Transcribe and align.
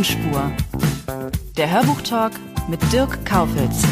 Tonspur. 0.00 0.50
Der 1.58 1.70
Hörbuchtalk 1.70 2.32
mit 2.68 2.80
Dirk 2.90 3.22
Kaufitz. 3.26 3.82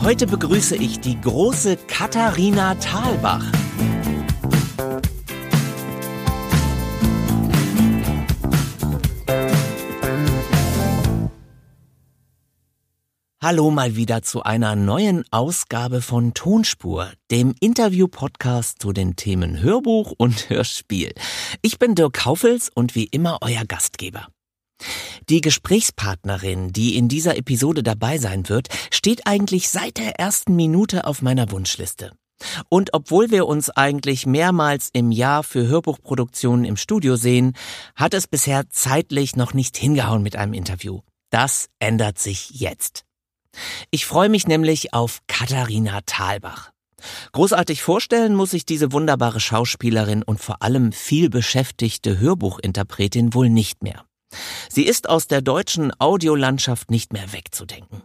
Heute 0.00 0.28
begrüße 0.28 0.76
ich 0.76 1.00
die 1.00 1.20
große 1.20 1.78
Katharina 1.88 2.76
Thalbach. 2.76 3.42
Hallo 13.42 13.70
mal 13.70 13.96
wieder 13.96 14.20
zu 14.20 14.42
einer 14.42 14.76
neuen 14.76 15.24
Ausgabe 15.30 16.02
von 16.02 16.34
Tonspur, 16.34 17.10
dem 17.30 17.54
Interview-Podcast 17.58 18.82
zu 18.82 18.92
den 18.92 19.16
Themen 19.16 19.62
Hörbuch 19.62 20.12
und 20.18 20.50
Hörspiel. 20.50 21.14
Ich 21.62 21.78
bin 21.78 21.94
Dirk 21.94 22.12
Kaufels 22.12 22.68
und 22.68 22.94
wie 22.94 23.04
immer 23.04 23.38
euer 23.40 23.64
Gastgeber. 23.64 24.28
Die 25.30 25.40
Gesprächspartnerin, 25.40 26.74
die 26.74 26.98
in 26.98 27.08
dieser 27.08 27.38
Episode 27.38 27.82
dabei 27.82 28.18
sein 28.18 28.46
wird, 28.50 28.68
steht 28.90 29.26
eigentlich 29.26 29.70
seit 29.70 29.96
der 29.96 30.20
ersten 30.20 30.54
Minute 30.54 31.06
auf 31.06 31.22
meiner 31.22 31.50
Wunschliste. 31.50 32.12
Und 32.68 32.92
obwohl 32.92 33.30
wir 33.30 33.46
uns 33.46 33.70
eigentlich 33.70 34.26
mehrmals 34.26 34.90
im 34.92 35.10
Jahr 35.10 35.44
für 35.44 35.66
Hörbuchproduktionen 35.66 36.66
im 36.66 36.76
Studio 36.76 37.16
sehen, 37.16 37.54
hat 37.96 38.12
es 38.12 38.26
bisher 38.26 38.68
zeitlich 38.68 39.34
noch 39.34 39.54
nicht 39.54 39.78
hingehauen 39.78 40.22
mit 40.22 40.36
einem 40.36 40.52
Interview. 40.52 41.00
Das 41.30 41.70
ändert 41.78 42.18
sich 42.18 42.50
jetzt. 42.50 43.06
Ich 43.90 44.06
freue 44.06 44.28
mich 44.28 44.46
nämlich 44.46 44.94
auf 44.94 45.20
Katharina 45.26 46.00
Thalbach. 46.06 46.70
Großartig 47.32 47.82
vorstellen 47.82 48.34
muss 48.34 48.52
ich 48.52 48.66
diese 48.66 48.92
wunderbare 48.92 49.40
Schauspielerin 49.40 50.22
und 50.22 50.40
vor 50.40 50.62
allem 50.62 50.92
viel 50.92 51.30
beschäftigte 51.30 52.18
Hörbuchinterpretin 52.18 53.34
wohl 53.34 53.48
nicht 53.48 53.82
mehr. 53.82 54.04
Sie 54.68 54.84
ist 54.84 55.08
aus 55.08 55.26
der 55.26 55.40
deutschen 55.40 55.92
Audiolandschaft 55.98 56.90
nicht 56.90 57.12
mehr 57.12 57.32
wegzudenken. 57.32 58.02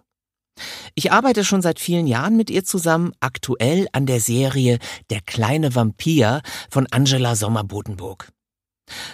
Ich 0.95 1.11
arbeite 1.11 1.43
schon 1.43 1.61
seit 1.61 1.79
vielen 1.79 2.07
Jahren 2.07 2.37
mit 2.37 2.49
ihr 2.49 2.63
zusammen, 2.63 3.11
aktuell 3.19 3.87
an 3.91 4.05
der 4.05 4.21
Serie 4.21 4.79
Der 5.09 5.19
kleine 5.21 5.75
Vampir 5.75 6.41
von 6.69 6.87
Angela 6.89 7.35
Sommer-Bodenburg. 7.35 8.31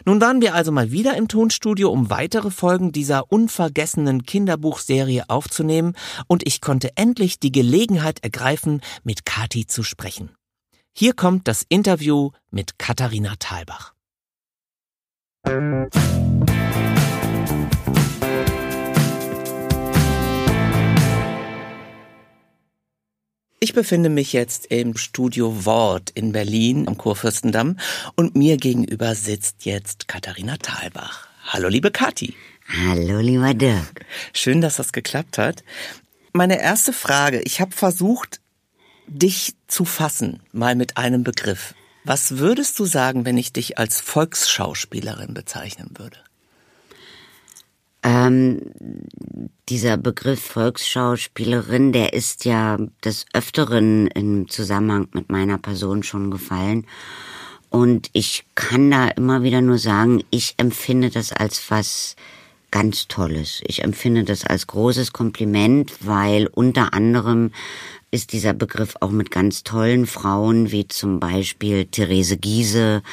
Nun 0.05 0.19
waren 0.21 0.41
wir 0.41 0.53
also 0.53 0.71
mal 0.71 0.91
wieder 0.91 1.15
im 1.15 1.27
Tonstudio, 1.27 1.89
um 1.91 2.09
weitere 2.09 2.51
Folgen 2.51 2.91
dieser 2.91 3.31
unvergessenen 3.31 4.23
Kinderbuchserie 4.23 5.29
aufzunehmen, 5.29 5.93
und 6.27 6.45
ich 6.45 6.61
konnte 6.61 6.95
endlich 6.95 7.39
die 7.39 7.51
Gelegenheit 7.51 8.23
ergreifen, 8.23 8.81
mit 9.03 9.25
Kati 9.25 9.67
zu 9.67 9.83
sprechen. 9.83 10.31
Hier 10.93 11.13
kommt 11.13 11.47
das 11.47 11.65
Interview 11.69 12.31
mit 12.49 12.77
Katharina 12.77 13.35
Thalbach. 13.39 13.93
Ich 23.63 23.75
befinde 23.75 24.09
mich 24.09 24.33
jetzt 24.33 24.65
im 24.71 24.97
Studio 24.97 25.65
Wort 25.65 26.09
in 26.09 26.31
Berlin 26.31 26.87
am 26.87 26.97
Kurfürstendamm 26.97 27.77
und 28.15 28.35
mir 28.35 28.57
gegenüber 28.57 29.13
sitzt 29.13 29.65
jetzt 29.65 30.07
Katharina 30.07 30.57
Thalbach. 30.57 31.27
Hallo 31.45 31.67
liebe 31.67 31.91
Kathi. 31.91 32.33
Hallo 32.67 33.19
lieber 33.19 33.53
Dirk. 33.53 34.03
Schön, 34.33 34.61
dass 34.61 34.77
das 34.77 34.93
geklappt 34.93 35.37
hat. 35.37 35.63
Meine 36.33 36.59
erste 36.59 36.91
Frage, 36.91 37.39
ich 37.43 37.61
habe 37.61 37.71
versucht, 37.71 38.41
dich 39.05 39.53
zu 39.67 39.85
fassen, 39.85 40.41
mal 40.51 40.73
mit 40.73 40.97
einem 40.97 41.23
Begriff. 41.23 41.75
Was 42.03 42.39
würdest 42.39 42.79
du 42.79 42.85
sagen, 42.85 43.25
wenn 43.25 43.37
ich 43.37 43.53
dich 43.53 43.77
als 43.77 44.01
Volksschauspielerin 44.01 45.35
bezeichnen 45.35 45.91
würde? 45.99 46.17
Ähm, 48.03 48.61
dieser 49.69 49.97
Begriff 49.97 50.41
Volksschauspielerin, 50.41 51.91
der 51.91 52.13
ist 52.13 52.45
ja 52.45 52.77
des 53.03 53.25
Öfteren 53.33 54.07
im 54.07 54.49
Zusammenhang 54.49 55.07
mit 55.13 55.31
meiner 55.31 55.59
Person 55.59 56.01
schon 56.01 56.31
gefallen. 56.31 56.87
Und 57.69 58.09
ich 58.13 58.45
kann 58.55 58.91
da 58.91 59.07
immer 59.07 59.43
wieder 59.43 59.61
nur 59.61 59.77
sagen, 59.77 60.23
ich 60.29 60.55
empfinde 60.57 61.09
das 61.09 61.31
als 61.31 61.69
was 61.69 62.15
ganz 62.71 63.07
Tolles. 63.07 63.61
Ich 63.65 63.83
empfinde 63.83 64.23
das 64.23 64.45
als 64.45 64.67
großes 64.67 65.13
Kompliment, 65.13 65.93
weil 65.99 66.47
unter 66.47 66.93
anderem 66.93 67.51
ist 68.13 68.33
dieser 68.33 68.53
Begriff 68.53 68.95
auch 68.99 69.11
mit 69.11 69.31
ganz 69.31 69.63
tollen 69.63 70.05
Frauen 70.05 70.71
wie 70.71 70.85
zum 70.85 71.21
Beispiel 71.21 71.85
Therese 71.85 72.37
Giese 72.37 73.03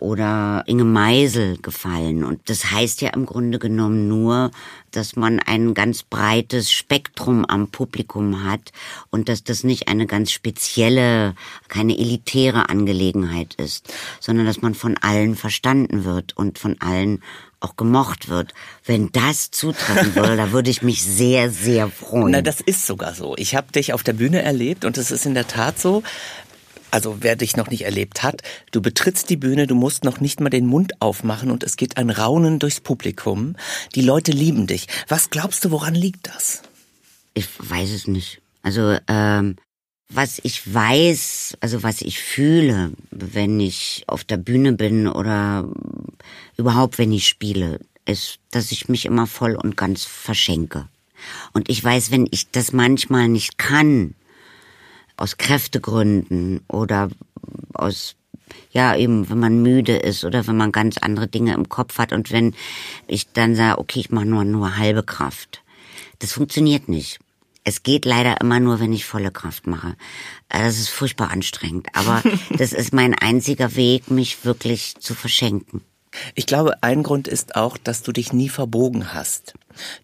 oder 0.00 0.64
Inge 0.66 0.84
Meisel 0.84 1.58
gefallen. 1.58 2.24
Und 2.24 2.50
das 2.50 2.72
heißt 2.72 3.00
ja 3.00 3.10
im 3.10 3.24
Grunde 3.24 3.60
genommen 3.60 4.08
nur, 4.08 4.50
dass 4.90 5.14
man 5.14 5.38
ein 5.38 5.74
ganz 5.74 6.02
breites 6.02 6.72
Spektrum 6.72 7.44
am 7.44 7.68
Publikum 7.68 8.44
hat 8.44 8.72
und 9.10 9.28
dass 9.28 9.44
das 9.44 9.62
nicht 9.62 9.86
eine 9.86 10.06
ganz 10.06 10.32
spezielle, 10.32 11.36
keine 11.68 11.96
elitäre 11.96 12.68
Angelegenheit 12.68 13.54
ist, 13.54 13.92
sondern 14.18 14.46
dass 14.46 14.60
man 14.60 14.74
von 14.74 14.96
allen 14.96 15.36
verstanden 15.36 16.04
wird 16.04 16.36
und 16.36 16.58
von 16.58 16.80
allen 16.80 17.22
auch 17.60 17.76
gemocht 17.76 18.28
wird. 18.28 18.54
Wenn 18.84 19.10
das 19.12 19.50
zutreffen 19.50 20.14
würde, 20.14 20.36
da 20.36 20.52
würde 20.52 20.70
ich 20.70 20.82
mich 20.82 21.02
sehr, 21.02 21.50
sehr 21.50 21.88
freuen. 21.88 22.30
Na, 22.30 22.42
das 22.42 22.60
ist 22.60 22.86
sogar 22.86 23.14
so. 23.14 23.36
Ich 23.36 23.54
habe 23.54 23.72
dich 23.72 23.92
auf 23.92 24.02
der 24.02 24.12
Bühne 24.12 24.42
erlebt 24.42 24.84
und 24.84 24.96
es 24.98 25.10
ist 25.10 25.26
in 25.26 25.34
der 25.34 25.48
Tat 25.48 25.78
so. 25.78 26.02
Also 26.90 27.18
wer 27.20 27.36
dich 27.36 27.56
noch 27.56 27.68
nicht 27.68 27.82
erlebt 27.82 28.22
hat, 28.22 28.42
du 28.70 28.80
betrittst 28.80 29.28
die 29.28 29.36
Bühne, 29.36 29.66
du 29.66 29.74
musst 29.74 30.04
noch 30.04 30.20
nicht 30.20 30.40
mal 30.40 30.48
den 30.48 30.66
Mund 30.66 31.02
aufmachen 31.02 31.50
und 31.50 31.62
es 31.62 31.76
geht 31.76 31.96
ein 31.98 32.08
Raunen 32.08 32.58
durchs 32.58 32.80
Publikum. 32.80 33.56
Die 33.94 34.00
Leute 34.00 34.32
lieben 34.32 34.66
dich. 34.66 34.86
Was 35.06 35.30
glaubst 35.30 35.64
du, 35.64 35.70
woran 35.70 35.94
liegt 35.94 36.28
das? 36.28 36.62
Ich 37.34 37.48
weiß 37.58 37.90
es 37.90 38.06
nicht. 38.06 38.40
Also 38.62 38.96
ähm, 39.06 39.56
was 40.10 40.40
ich 40.42 40.72
weiß, 40.72 41.58
also 41.60 41.82
was 41.82 42.00
ich 42.00 42.18
fühle, 42.20 42.92
wenn 43.10 43.60
ich 43.60 44.04
auf 44.06 44.24
der 44.24 44.38
Bühne 44.38 44.72
bin 44.72 45.06
oder 45.06 45.68
überhaupt 46.56 46.98
wenn 46.98 47.12
ich 47.12 47.26
spiele, 47.26 47.80
ist, 48.04 48.38
dass 48.50 48.72
ich 48.72 48.88
mich 48.88 49.04
immer 49.04 49.26
voll 49.26 49.54
und 49.54 49.76
ganz 49.76 50.04
verschenke. 50.04 50.88
Und 51.52 51.68
ich 51.68 51.82
weiß, 51.82 52.10
wenn 52.10 52.28
ich 52.30 52.50
das 52.50 52.72
manchmal 52.72 53.28
nicht 53.28 53.58
kann, 53.58 54.14
aus 55.16 55.36
Kräftegründen 55.36 56.60
oder 56.68 57.10
aus 57.74 58.14
ja, 58.70 58.96
eben, 58.96 59.28
wenn 59.28 59.38
man 59.38 59.62
müde 59.62 59.96
ist 59.96 60.24
oder 60.24 60.46
wenn 60.46 60.56
man 60.56 60.72
ganz 60.72 60.98
andere 60.98 61.28
Dinge 61.28 61.54
im 61.54 61.68
Kopf 61.68 61.98
hat 61.98 62.12
und 62.12 62.30
wenn 62.30 62.54
ich 63.06 63.32
dann 63.32 63.54
sage, 63.54 63.78
okay, 63.78 64.00
ich 64.00 64.10
mache 64.10 64.26
nur, 64.26 64.44
nur 64.44 64.76
halbe 64.76 65.02
Kraft. 65.02 65.62
Das 66.18 66.32
funktioniert 66.32 66.88
nicht. 66.88 67.18
Es 67.64 67.82
geht 67.82 68.04
leider 68.04 68.40
immer 68.40 68.60
nur, 68.60 68.80
wenn 68.80 68.92
ich 68.92 69.04
volle 69.04 69.30
Kraft 69.30 69.66
mache. 69.66 69.96
Äh, 70.48 70.60
das 70.60 70.78
ist 70.78 70.88
furchtbar 70.88 71.30
anstrengend. 71.30 71.88
Aber 71.92 72.22
das 72.56 72.72
ist 72.72 72.94
mein 72.94 73.14
einziger 73.14 73.76
Weg, 73.76 74.10
mich 74.10 74.44
wirklich 74.44 74.96
zu 74.98 75.14
verschenken. 75.14 75.82
Ich 76.34 76.46
glaube, 76.46 76.82
ein 76.82 77.02
Grund 77.02 77.28
ist 77.28 77.56
auch, 77.56 77.76
dass 77.76 78.02
du 78.02 78.12
dich 78.12 78.32
nie 78.32 78.48
verbogen 78.48 79.14
hast. 79.14 79.54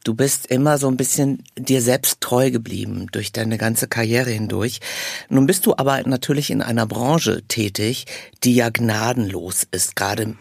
Du 0.05 0.15
bist 0.15 0.47
immer 0.47 0.79
so 0.79 0.89
ein 0.89 0.97
bisschen 0.97 1.43
dir 1.59 1.83
selbst 1.83 2.21
treu 2.21 2.51
geblieben 2.51 3.07
durch 3.13 3.33
deine 3.33 3.59
ganze 3.59 3.89
Karriere 3.89 4.31
hindurch. 4.31 4.81
Nun 5.29 5.47
bist 5.47 5.67
du 5.67 5.75
aber 5.77 6.01
natürlich 6.07 6.51
in 6.51 6.63
einer 6.63 6.87
Branche 6.87 7.43
tätig, 7.49 8.07
die 8.45 8.55
ja 8.55 8.71
gnadenlos 8.71 9.67
ist. 9.71 9.97
Gerade 9.97 10.37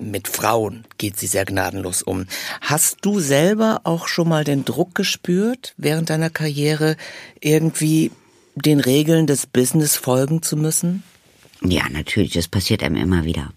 mit 0.00 0.28
Frauen 0.28 0.84
geht 0.96 1.18
sie 1.18 1.26
sehr 1.26 1.44
gnadenlos 1.44 2.02
um. 2.02 2.26
Hast 2.60 2.98
du 3.02 3.20
selber 3.20 3.80
auch 3.84 4.08
schon 4.08 4.28
mal 4.28 4.44
den 4.44 4.64
Druck 4.64 4.94
gespürt, 4.94 5.74
während 5.76 6.10
deiner 6.10 6.30
Karriere 6.30 6.96
irgendwie 7.40 8.10
den 8.54 8.80
Regeln 8.80 9.26
des 9.26 9.46
Business 9.46 9.96
folgen 9.96 10.42
zu 10.42 10.56
müssen? 10.56 11.02
Ja, 11.62 11.88
natürlich, 11.90 12.32
das 12.32 12.48
passiert 12.48 12.82
einem 12.82 12.96
immer 12.96 13.24
wieder. 13.24 13.52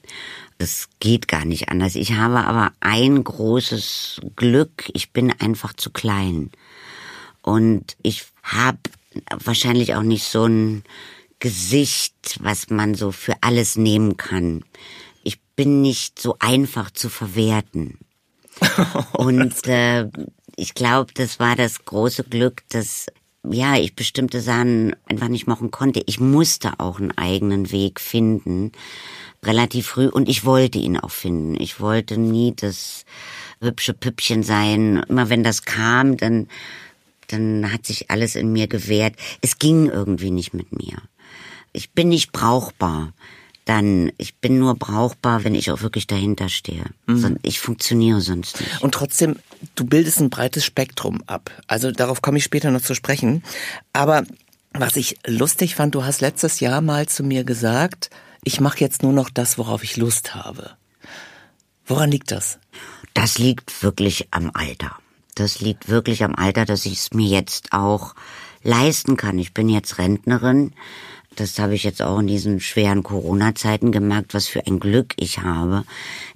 Das 0.61 0.89
geht 0.99 1.27
gar 1.27 1.43
nicht 1.43 1.69
anders. 1.69 1.95
Ich 1.95 2.13
habe 2.13 2.45
aber 2.45 2.71
ein 2.81 3.23
großes 3.23 4.21
Glück. 4.35 4.91
Ich 4.93 5.11
bin 5.11 5.31
einfach 5.31 5.73
zu 5.73 5.89
klein. 5.89 6.51
Und 7.41 7.97
ich 8.03 8.25
habe 8.43 8.77
wahrscheinlich 9.43 9.95
auch 9.95 10.03
nicht 10.03 10.23
so 10.23 10.45
ein 10.45 10.83
Gesicht, 11.39 12.37
was 12.41 12.69
man 12.69 12.93
so 12.93 13.11
für 13.11 13.33
alles 13.41 13.75
nehmen 13.75 14.17
kann. 14.17 14.63
Ich 15.23 15.41
bin 15.55 15.81
nicht 15.81 16.21
so 16.21 16.35
einfach 16.37 16.91
zu 16.91 17.09
verwerten. 17.09 17.97
Und 19.13 19.65
äh, 19.65 20.09
ich 20.57 20.75
glaube, 20.75 21.11
das 21.15 21.39
war 21.39 21.55
das 21.55 21.85
große 21.85 22.25
Glück, 22.25 22.61
dass 22.69 23.07
ja, 23.49 23.77
ich 23.77 23.95
bestimmte 23.95 24.41
Sachen 24.41 24.95
einfach 25.07 25.27
nicht 25.27 25.47
machen 25.47 25.71
konnte. 25.71 26.03
Ich 26.05 26.19
musste 26.19 26.79
auch 26.79 26.99
einen 26.99 27.17
eigenen 27.17 27.71
Weg 27.71 27.99
finden, 27.99 28.71
relativ 29.43 29.87
früh, 29.87 30.07
und 30.07 30.29
ich 30.29 30.45
wollte 30.45 30.79
ihn 30.79 30.97
auch 30.97 31.11
finden. 31.11 31.59
Ich 31.59 31.79
wollte 31.79 32.17
nie 32.17 32.53
das 32.55 33.05
hübsche 33.61 33.93
Püppchen 33.93 34.43
sein. 34.43 35.03
Immer 35.07 35.29
wenn 35.29 35.43
das 35.43 35.63
kam, 35.63 36.17
dann, 36.17 36.47
dann 37.27 37.71
hat 37.71 37.85
sich 37.85 38.11
alles 38.11 38.35
in 38.35 38.51
mir 38.51 38.67
gewehrt. 38.67 39.15
Es 39.41 39.59
ging 39.59 39.87
irgendwie 39.89 40.31
nicht 40.31 40.53
mit 40.53 40.71
mir. 40.71 40.97
Ich 41.73 41.91
bin 41.91 42.09
nicht 42.09 42.31
brauchbar 42.31 43.13
dann 43.65 44.11
ich 44.17 44.35
bin 44.35 44.59
nur 44.59 44.75
brauchbar, 44.75 45.43
wenn 45.43 45.55
ich 45.55 45.71
auch 45.71 45.81
wirklich 45.81 46.07
dahinter 46.07 46.49
stehe. 46.49 46.85
Mhm. 47.05 47.37
Ich 47.41 47.59
funktioniere 47.59 48.21
sonst 48.21 48.59
nicht. 48.59 48.81
Und 48.81 48.93
trotzdem, 48.93 49.35
du 49.75 49.85
bildest 49.85 50.19
ein 50.19 50.29
breites 50.29 50.65
Spektrum 50.65 51.23
ab. 51.27 51.51
Also 51.67 51.91
darauf 51.91 52.21
komme 52.21 52.37
ich 52.37 52.43
später 52.43 52.71
noch 52.71 52.81
zu 52.81 52.95
sprechen. 52.95 53.43
Aber 53.93 54.23
was 54.73 54.95
ich 54.95 55.17
lustig 55.25 55.75
fand, 55.75 55.95
du 55.95 56.03
hast 56.03 56.21
letztes 56.21 56.59
Jahr 56.59 56.81
mal 56.81 57.07
zu 57.07 57.23
mir 57.23 57.43
gesagt, 57.43 58.09
ich 58.43 58.59
mache 58.59 58.79
jetzt 58.79 59.03
nur 59.03 59.13
noch 59.13 59.29
das, 59.29 59.57
worauf 59.57 59.83
ich 59.83 59.97
Lust 59.97 60.35
habe. 60.35 60.71
Woran 61.85 62.11
liegt 62.11 62.31
das? 62.31 62.59
Das 63.13 63.37
liegt 63.37 63.83
wirklich 63.83 64.27
am 64.31 64.51
Alter. 64.53 64.95
Das 65.35 65.59
liegt 65.59 65.89
wirklich 65.89 66.23
am 66.23 66.35
Alter, 66.35 66.65
dass 66.65 66.85
ich 66.85 66.93
es 66.93 67.13
mir 67.13 67.27
jetzt 67.27 67.73
auch 67.73 68.15
leisten 68.63 69.17
kann. 69.17 69.39
Ich 69.39 69.53
bin 69.53 69.69
jetzt 69.69 69.97
Rentnerin 69.97 70.73
das 71.35 71.59
habe 71.59 71.75
ich 71.75 71.83
jetzt 71.83 72.01
auch 72.01 72.19
in 72.19 72.27
diesen 72.27 72.59
schweren 72.59 73.03
Corona-Zeiten 73.03 73.93
gemerkt, 73.93 74.33
was 74.33 74.47
für 74.47 74.67
ein 74.67 74.81
Glück 74.81 75.13
ich 75.15 75.39
habe. 75.39 75.85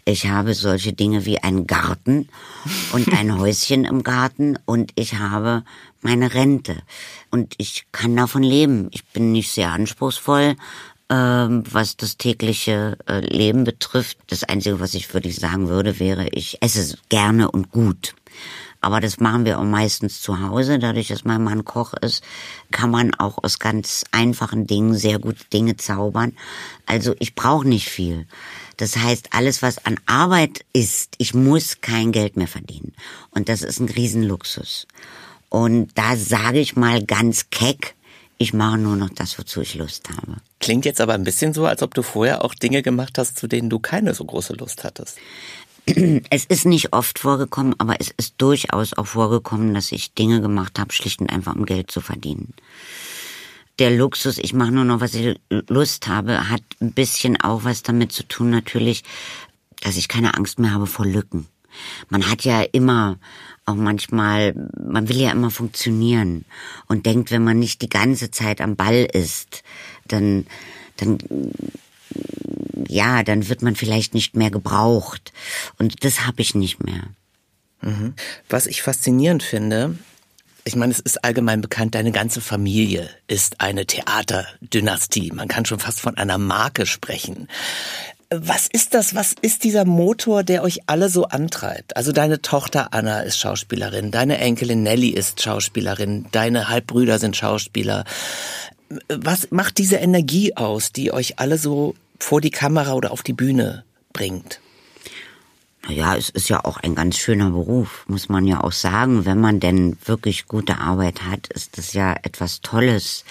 Ich 0.06 0.28
habe 0.28 0.54
solche 0.54 0.94
Dinge 0.94 1.26
wie 1.26 1.40
einen 1.40 1.68
Garten 1.68 2.30
und 2.94 3.12
ein 3.12 3.38
Häuschen 3.40 3.84
im 3.84 4.04
Garten 4.04 4.58
und 4.66 4.94
ich 4.96 5.16
habe 5.16 5.64
meine 6.02 6.34
Rente 6.34 6.78
und 7.30 7.56
ich 7.58 7.86
kann 7.92 8.16
davon 8.16 8.44
leben. 8.44 8.88
Ich 8.92 9.04
bin 9.06 9.34
nicht 9.34 9.52
sehr 9.52 9.72
anspruchsvoll, 9.72 10.56
was 11.10 11.98
das 11.98 12.18
tägliche 12.18 12.98
äh, 13.08 13.20
Leben 13.20 13.64
betrifft. 13.64 14.18
Das 14.28 14.44
Einzige, 14.44 14.80
was 14.80 14.94
ich 14.94 15.14
wirklich 15.14 15.36
sagen 15.36 15.70
würde, 15.70 16.00
wäre, 16.00 16.28
ich 16.30 16.62
esse 16.62 16.98
gerne 17.10 17.52
und 17.52 17.72
gut. 17.72 18.16
Aber 18.82 19.00
das 19.00 19.20
machen 19.20 19.46
wir 19.46 19.58
auch 19.60 19.64
meistens 19.64 20.22
zu 20.22 20.42
Hause. 20.42 20.78
Dadurch, 20.78 21.08
dass 21.08 21.26
mein 21.26 21.44
Mann 21.44 21.66
Koch 21.66 21.94
ist, 21.96 22.24
kann 22.70 22.92
man 22.92 23.16
auch 23.16 23.44
aus 23.44 23.58
ganz 23.58 24.04
einfachen 24.12 24.68
Dingen 24.68 24.94
sehr 24.94 25.18
gute 25.18 25.44
Dinge 25.46 25.76
zaubern. 25.76 26.34
Also 26.86 27.16
ich 27.18 27.34
brauche 27.34 27.68
nicht 27.68 27.90
viel. 27.90 28.28
Das 28.78 28.98
heißt, 28.98 29.30
alles, 29.32 29.64
was 29.64 29.84
an 29.86 30.00
Arbeit 30.06 30.66
ist, 30.72 31.16
ich 31.18 31.34
muss 31.34 31.82
kein 31.82 32.12
Geld 32.12 32.38
mehr 32.38 32.48
verdienen. 32.48 32.94
Und 33.32 33.50
das 33.50 33.64
ist 33.64 33.80
ein 33.80 33.90
Riesenluxus. 33.90 34.86
Und 35.50 35.90
da 35.96 36.16
sage 36.16 36.60
ich 36.60 36.76
mal 36.76 37.04
ganz 37.04 37.50
keck, 37.50 37.95
ich 38.38 38.54
mache 38.54 38.78
nur 38.78 38.96
noch 38.96 39.10
das, 39.10 39.38
wozu 39.40 39.62
ich 39.62 39.76
Lust 39.76 40.10
habe. 40.10 40.38
Klingt 40.60 40.86
jetzt 40.86 41.02
aber 41.02 41.14
ein 41.14 41.24
bisschen 41.24 41.54
so, 41.54 41.66
als 41.66 41.82
ob 41.82 41.94
du 41.94 42.02
vorher 42.02 42.44
auch 42.44 42.54
Dinge 42.54 42.82
gemacht 42.82 43.18
hast, 43.18 43.38
zu 43.38 43.48
denen 43.48 43.70
du 43.70 43.80
keine 43.80 44.14
so 44.14 44.26
große 44.26 44.54
Lust 44.54 44.84
hattest. 44.84 45.18
Es 46.30 46.46
ist 46.46 46.66
nicht 46.66 46.94
oft 46.94 47.20
vorgekommen, 47.20 47.76
aber 47.78 47.96
es 48.00 48.12
ist 48.18 48.36
durchaus 48.40 48.94
auch 48.94 49.06
vorgekommen, 49.06 49.74
dass 49.74 49.92
ich 49.92 50.14
Dinge 50.14 50.42
gemacht 50.42 50.80
habe, 50.80 50.92
schlicht 50.92 51.22
und 51.22 51.32
einfach 51.32 51.56
um 51.56 51.66
Geld 51.66 51.92
zu 51.92 52.02
verdienen. 52.02 52.54
Der 53.78 53.92
Luxus, 53.92 54.38
ich 54.38 54.54
mache 54.54 54.72
nur 54.72 54.86
noch, 54.86 55.02
was 55.02 55.14
ich 55.14 55.40
Lust 55.68 56.08
habe, 56.08 56.50
hat 56.50 56.64
ein 56.82 56.94
bisschen 56.94 57.40
auch 57.40 57.66
was 57.66 57.84
damit 57.84 58.12
zu 58.14 58.24
tun, 58.24 58.50
natürlich, 58.50 59.04
dass 59.82 59.98
ich 59.98 60.08
keine 60.08 60.34
Angst 60.34 60.60
mehr 60.60 60.74
habe 60.74 60.88
vor 60.88 61.06
Lücken. 61.06 61.48
Man 62.10 62.30
hat 62.30 62.46
ja 62.46 62.62
immer 62.62 63.18
auch 63.66 63.76
manchmal, 63.76 64.54
man 64.80 65.10
will 65.10 65.20
ja 65.20 65.32
immer 65.32 65.52
funktionieren 65.52 66.46
und 66.88 67.06
denkt, 67.06 67.32
wenn 67.32 67.44
man 67.44 67.60
nicht 67.60 67.82
die 67.82 67.90
ganze 67.90 68.32
Zeit 68.32 68.62
am 68.62 68.76
Ball 68.76 69.08
ist, 69.12 69.64
dann, 70.08 70.46
dann 70.98 71.18
ja, 72.88 73.24
dann 73.24 73.50
wird 73.50 73.62
man 73.62 73.76
vielleicht 73.76 74.14
nicht 74.14 74.36
mehr 74.36 74.52
gebraucht. 74.52 75.34
Und 75.78 76.04
das 76.04 76.26
habe 76.26 76.42
ich 76.42 76.56
nicht 76.56 76.84
mehr. 76.84 77.04
Mhm. 77.82 78.14
Was 78.50 78.68
ich 78.68 78.82
faszinierend 78.82 79.44
finde, 79.44 79.98
ich 80.64 80.76
meine, 80.76 80.92
es 80.92 81.00
ist 81.00 81.24
allgemein 81.24 81.62
bekannt, 81.62 81.94
deine 81.94 82.12
ganze 82.12 82.42
Familie 82.42 83.10
ist 83.28 83.62
eine 83.62 83.86
Theaterdynastie. 83.86 85.32
Man 85.32 85.48
kann 85.48 85.66
schon 85.66 85.80
fast 85.80 86.02
von 86.02 86.18
einer 86.18 86.40
Marke 86.40 86.88
sprechen. 86.88 87.48
Was 88.42 88.68
ist 88.68 88.94
das? 88.94 89.16
Was 89.16 89.34
ist 89.42 89.64
dieser 89.64 89.86
Motor, 89.86 90.44
der 90.44 90.64
euch 90.64 90.82
alle 90.88 91.10
so 91.10 91.26
antreibt? 91.26 91.96
Also 91.96 92.12
deine 92.12 92.42
Tochter 92.42 92.94
Anna 92.94 93.22
ist 93.22 93.40
Schauspielerin, 93.40 94.12
deine 94.12 94.38
Enkelin 94.38 94.84
Nelly 94.84 95.10
ist 95.10 95.42
Schauspielerin, 95.42 96.26
deine 96.32 96.70
Halbbrüder 96.70 97.20
sind 97.20 97.38
Schauspieler. 97.38 98.04
Was 99.10 99.52
macht 99.52 99.78
diese 99.78 99.98
Energie 99.98 100.56
aus, 100.56 100.92
die 100.92 101.12
euch 101.12 101.40
alle 101.40 101.58
so 101.58 101.96
vor 102.20 102.42
die 102.42 102.52
Kamera 102.52 102.94
oder 102.94 103.12
auf 103.12 103.24
die 103.24 103.34
Bühne 103.34 103.84
bringt? 104.14 104.60
Naja, 105.88 106.16
es 106.16 106.30
ist 106.30 106.50
ja 106.50 106.66
auch 106.66 106.78
ein 106.78 106.96
ganz 106.96 107.18
schöner 107.18 107.52
Beruf, 107.52 108.06
muss 108.08 108.28
man 108.28 108.46
ja 108.46 108.64
auch 108.64 108.72
sagen. 108.72 109.26
Wenn 109.26 109.40
man 109.40 109.60
denn 109.60 109.98
wirklich 110.06 110.48
gute 110.48 110.80
Arbeit 110.80 111.24
hat, 111.24 111.48
ist 111.48 111.78
das 111.78 111.94
ja 111.94 112.16
etwas 112.24 112.62
Tolles 112.62 113.24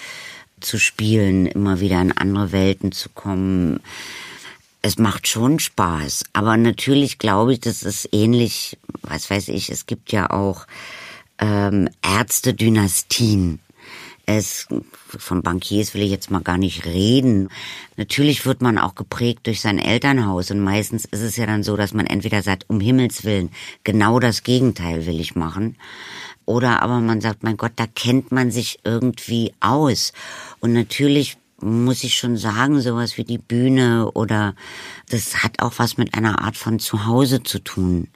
zu 0.61 0.79
spielen, 0.79 1.47
immer 1.47 1.81
wieder 1.81 2.01
in 2.01 2.13
andere 2.13 2.53
Welten 2.53 2.93
zu 2.93 3.09
kommen. 3.09 3.81
Es 4.85 4.99
macht 4.99 5.27
schon 5.27 5.57
Spaß. 5.57 6.25
Aber 6.33 6.57
natürlich 6.57 7.17
glaube 7.17 7.53
ich, 7.53 7.59
das 7.59 7.81
ist 7.81 8.07
ähnlich, 8.11 8.77
was 9.01 9.31
weiß 9.31 9.47
ich, 9.47 9.71
es 9.71 9.87
gibt 9.87 10.11
ja 10.11 10.29
auch 10.29 10.67
ähm, 11.39 11.89
Ärzte-Dynastien. 12.03 13.61
Es, 14.27 14.67
von 15.07 15.41
Bankiers 15.41 15.95
will 15.95 16.03
ich 16.03 16.11
jetzt 16.11 16.29
mal 16.29 16.43
gar 16.43 16.59
nicht 16.59 16.85
reden. 16.85 17.49
Natürlich 17.97 18.45
wird 18.45 18.61
man 18.61 18.77
auch 18.77 18.93
geprägt 18.93 19.47
durch 19.47 19.59
sein 19.59 19.79
Elternhaus 19.79 20.51
und 20.51 20.59
meistens 20.59 21.05
ist 21.05 21.21
es 21.21 21.35
ja 21.35 21.47
dann 21.47 21.63
so, 21.63 21.75
dass 21.75 21.95
man 21.95 22.05
entweder 22.05 22.43
sagt, 22.43 22.65
um 22.67 22.79
Himmels 22.79 23.23
Willen, 23.23 23.49
genau 23.83 24.19
das 24.19 24.43
Gegenteil 24.43 25.07
will 25.07 25.19
ich 25.19 25.33
machen. 25.33 25.77
Oder 26.45 26.83
aber 26.83 26.99
man 26.99 27.21
sagt, 27.21 27.41
mein 27.41 27.57
Gott, 27.57 27.73
da 27.75 27.87
kennt 27.87 28.31
man 28.31 28.51
sich 28.51 28.77
irgendwie 28.83 29.51
aus. 29.61 30.13
Und 30.59 30.73
natürlich 30.73 31.37
muss 31.65 32.03
ich 32.03 32.15
schon 32.15 32.37
sagen, 32.37 32.79
sowas 32.79 33.17
wie 33.17 33.23
die 33.23 33.39
Bühne 33.39 34.11
oder 34.11 34.55
das 35.09 35.43
hat 35.43 35.61
auch 35.61 35.73
was 35.77 35.97
mit 35.97 36.13
einer 36.13 36.41
Art 36.43 36.57
von 36.57 36.79
Zuhause 36.79 37.43
zu 37.43 37.59
tun. 37.59 38.09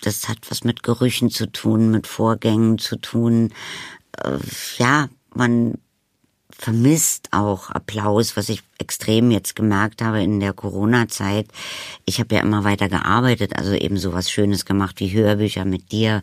Das 0.00 0.28
hat 0.28 0.38
was 0.48 0.64
mit 0.64 0.82
Gerüchen 0.82 1.30
zu 1.30 1.50
tun, 1.52 1.90
mit 1.90 2.06
Vorgängen 2.06 2.78
zu 2.78 2.96
tun. 2.96 3.52
Äh, 4.18 4.38
ja, 4.78 5.08
man 5.34 5.74
vermisst 6.50 7.28
auch 7.32 7.70
Applaus, 7.70 8.36
was 8.36 8.48
ich 8.48 8.62
extrem 8.82 9.30
jetzt 9.30 9.54
gemerkt 9.54 10.02
habe 10.02 10.22
in 10.22 10.40
der 10.40 10.52
Corona-Zeit. 10.52 11.46
Ich 12.04 12.18
habe 12.18 12.34
ja 12.34 12.40
immer 12.42 12.64
weiter 12.64 12.88
gearbeitet, 12.88 13.56
also 13.56 13.72
eben 13.72 13.96
so 13.96 14.12
was 14.12 14.28
Schönes 14.28 14.64
gemacht 14.64 14.98
wie 14.98 15.12
Hörbücher 15.12 15.64
mit 15.64 15.92
dir 15.92 16.22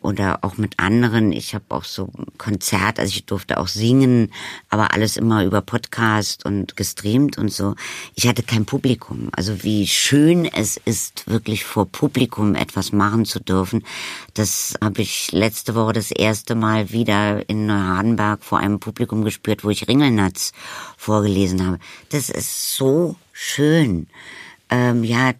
oder 0.00 0.38
auch 0.42 0.56
mit 0.56 0.78
anderen. 0.78 1.32
Ich 1.32 1.54
habe 1.54 1.66
auch 1.68 1.84
so 1.84 2.08
Konzert, 2.38 2.98
also 2.98 3.10
ich 3.10 3.26
durfte 3.26 3.58
auch 3.58 3.68
singen, 3.68 4.32
aber 4.70 4.94
alles 4.94 5.18
immer 5.18 5.44
über 5.44 5.60
Podcast 5.60 6.46
und 6.46 6.76
gestreamt 6.76 7.36
und 7.36 7.52
so. 7.52 7.74
Ich 8.14 8.26
hatte 8.26 8.42
kein 8.42 8.64
Publikum. 8.64 9.28
Also 9.32 9.62
wie 9.62 9.86
schön 9.86 10.46
es 10.46 10.78
ist, 10.78 11.28
wirklich 11.28 11.64
vor 11.64 11.84
Publikum 11.84 12.54
etwas 12.54 12.92
machen 12.92 13.26
zu 13.26 13.38
dürfen. 13.38 13.84
Das 14.32 14.74
habe 14.82 15.02
ich 15.02 15.30
letzte 15.32 15.74
Woche 15.74 15.92
das 15.92 16.10
erste 16.10 16.54
Mal 16.54 16.90
wieder 16.90 17.46
in 17.50 17.66
Neuhardenberg 17.66 18.42
vor 18.42 18.58
einem 18.58 18.80
Publikum 18.80 19.24
gespürt, 19.24 19.62
wo 19.62 19.68
ich 19.68 19.88
Ringelnatz 19.88 20.52
vorgelesen 20.96 21.66
habe. 21.66 21.78
Das 22.10 22.30
ist 22.30 22.74
so 22.74 23.16
schön. 23.32 24.08
Ähm, 24.70 25.04
ja, 25.04 25.32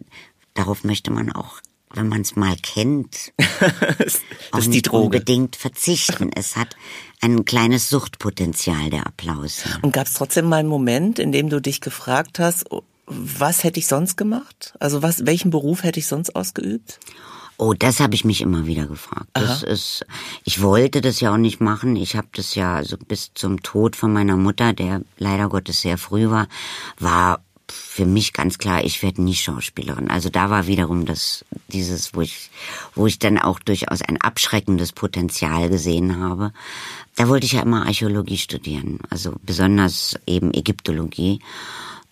darauf 0.53 0.83
möchte 0.83 1.11
man 1.11 1.31
auch, 1.31 1.59
wenn 1.93 2.07
man 2.07 2.21
es 2.21 2.35
mal 2.35 2.55
kennt, 2.61 3.33
auch 4.51 4.65
nicht 4.65 4.87
Droge. 4.87 5.05
unbedingt 5.05 5.55
verzichten. 5.55 6.31
Es 6.35 6.55
hat 6.55 6.75
ein 7.21 7.45
kleines 7.45 7.89
Suchtpotenzial, 7.89 8.89
der 8.89 9.05
Applaus. 9.07 9.63
Und 9.81 9.91
gab 9.91 10.07
es 10.07 10.13
trotzdem 10.13 10.45
mal 10.45 10.57
einen 10.57 10.69
Moment, 10.69 11.19
in 11.19 11.31
dem 11.31 11.49
du 11.49 11.59
dich 11.61 11.81
gefragt 11.81 12.39
hast, 12.39 12.65
was 13.07 13.63
hätte 13.63 13.79
ich 13.79 13.87
sonst 13.87 14.17
gemacht? 14.17 14.75
Also 14.79 15.01
was, 15.01 15.25
welchen 15.25 15.49
Beruf 15.49 15.83
hätte 15.83 15.99
ich 15.99 16.07
sonst 16.07 16.35
ausgeübt? 16.35 16.99
Oh, 17.61 17.73
das 17.73 17.99
habe 17.99 18.15
ich 18.15 18.23
mich 18.23 18.39
immer 18.39 18.67
wieder 18.67 18.87
gefragt. 18.87 19.27
Das 19.33 19.65
Aha. 19.65 19.71
ist, 19.71 20.05
ich 20.45 20.61
wollte 20.61 21.01
das 21.01 21.19
ja 21.19 21.33
auch 21.33 21.37
nicht 21.37 21.59
machen. 21.59 21.97
Ich 21.97 22.15
habe 22.15 22.29
das 22.33 22.55
ja 22.55 22.75
also 22.75 22.95
bis 22.97 23.33
zum 23.33 23.61
Tod 23.61 23.97
von 23.97 24.13
meiner 24.13 24.37
Mutter, 24.37 24.71
der 24.71 25.01
leider 25.17 25.49
Gottes 25.49 25.81
sehr 25.81 25.97
früh 25.97 26.29
war, 26.29 26.47
war 26.99 27.41
für 27.69 28.05
mich 28.05 28.31
ganz 28.31 28.59
klar, 28.59 28.85
ich 28.85 29.03
werde 29.03 29.21
nie 29.21 29.35
Schauspielerin. 29.35 30.09
Also 30.09 30.29
da 30.29 30.49
war 30.49 30.67
wiederum 30.67 31.05
das, 31.05 31.43
dieses, 31.67 32.15
wo 32.15 32.21
ich, 32.21 32.49
wo 32.95 33.07
ich 33.07 33.19
dann 33.19 33.37
auch 33.37 33.59
durchaus 33.59 34.01
ein 34.01 34.21
abschreckendes 34.21 34.93
Potenzial 34.93 35.67
gesehen 35.67 36.17
habe. 36.17 36.53
Da 37.17 37.27
wollte 37.27 37.45
ich 37.45 37.51
ja 37.51 37.61
immer 37.61 37.85
Archäologie 37.85 38.37
studieren, 38.37 38.99
also 39.09 39.35
besonders 39.43 40.17
eben 40.25 40.53
Ägyptologie. 40.53 41.41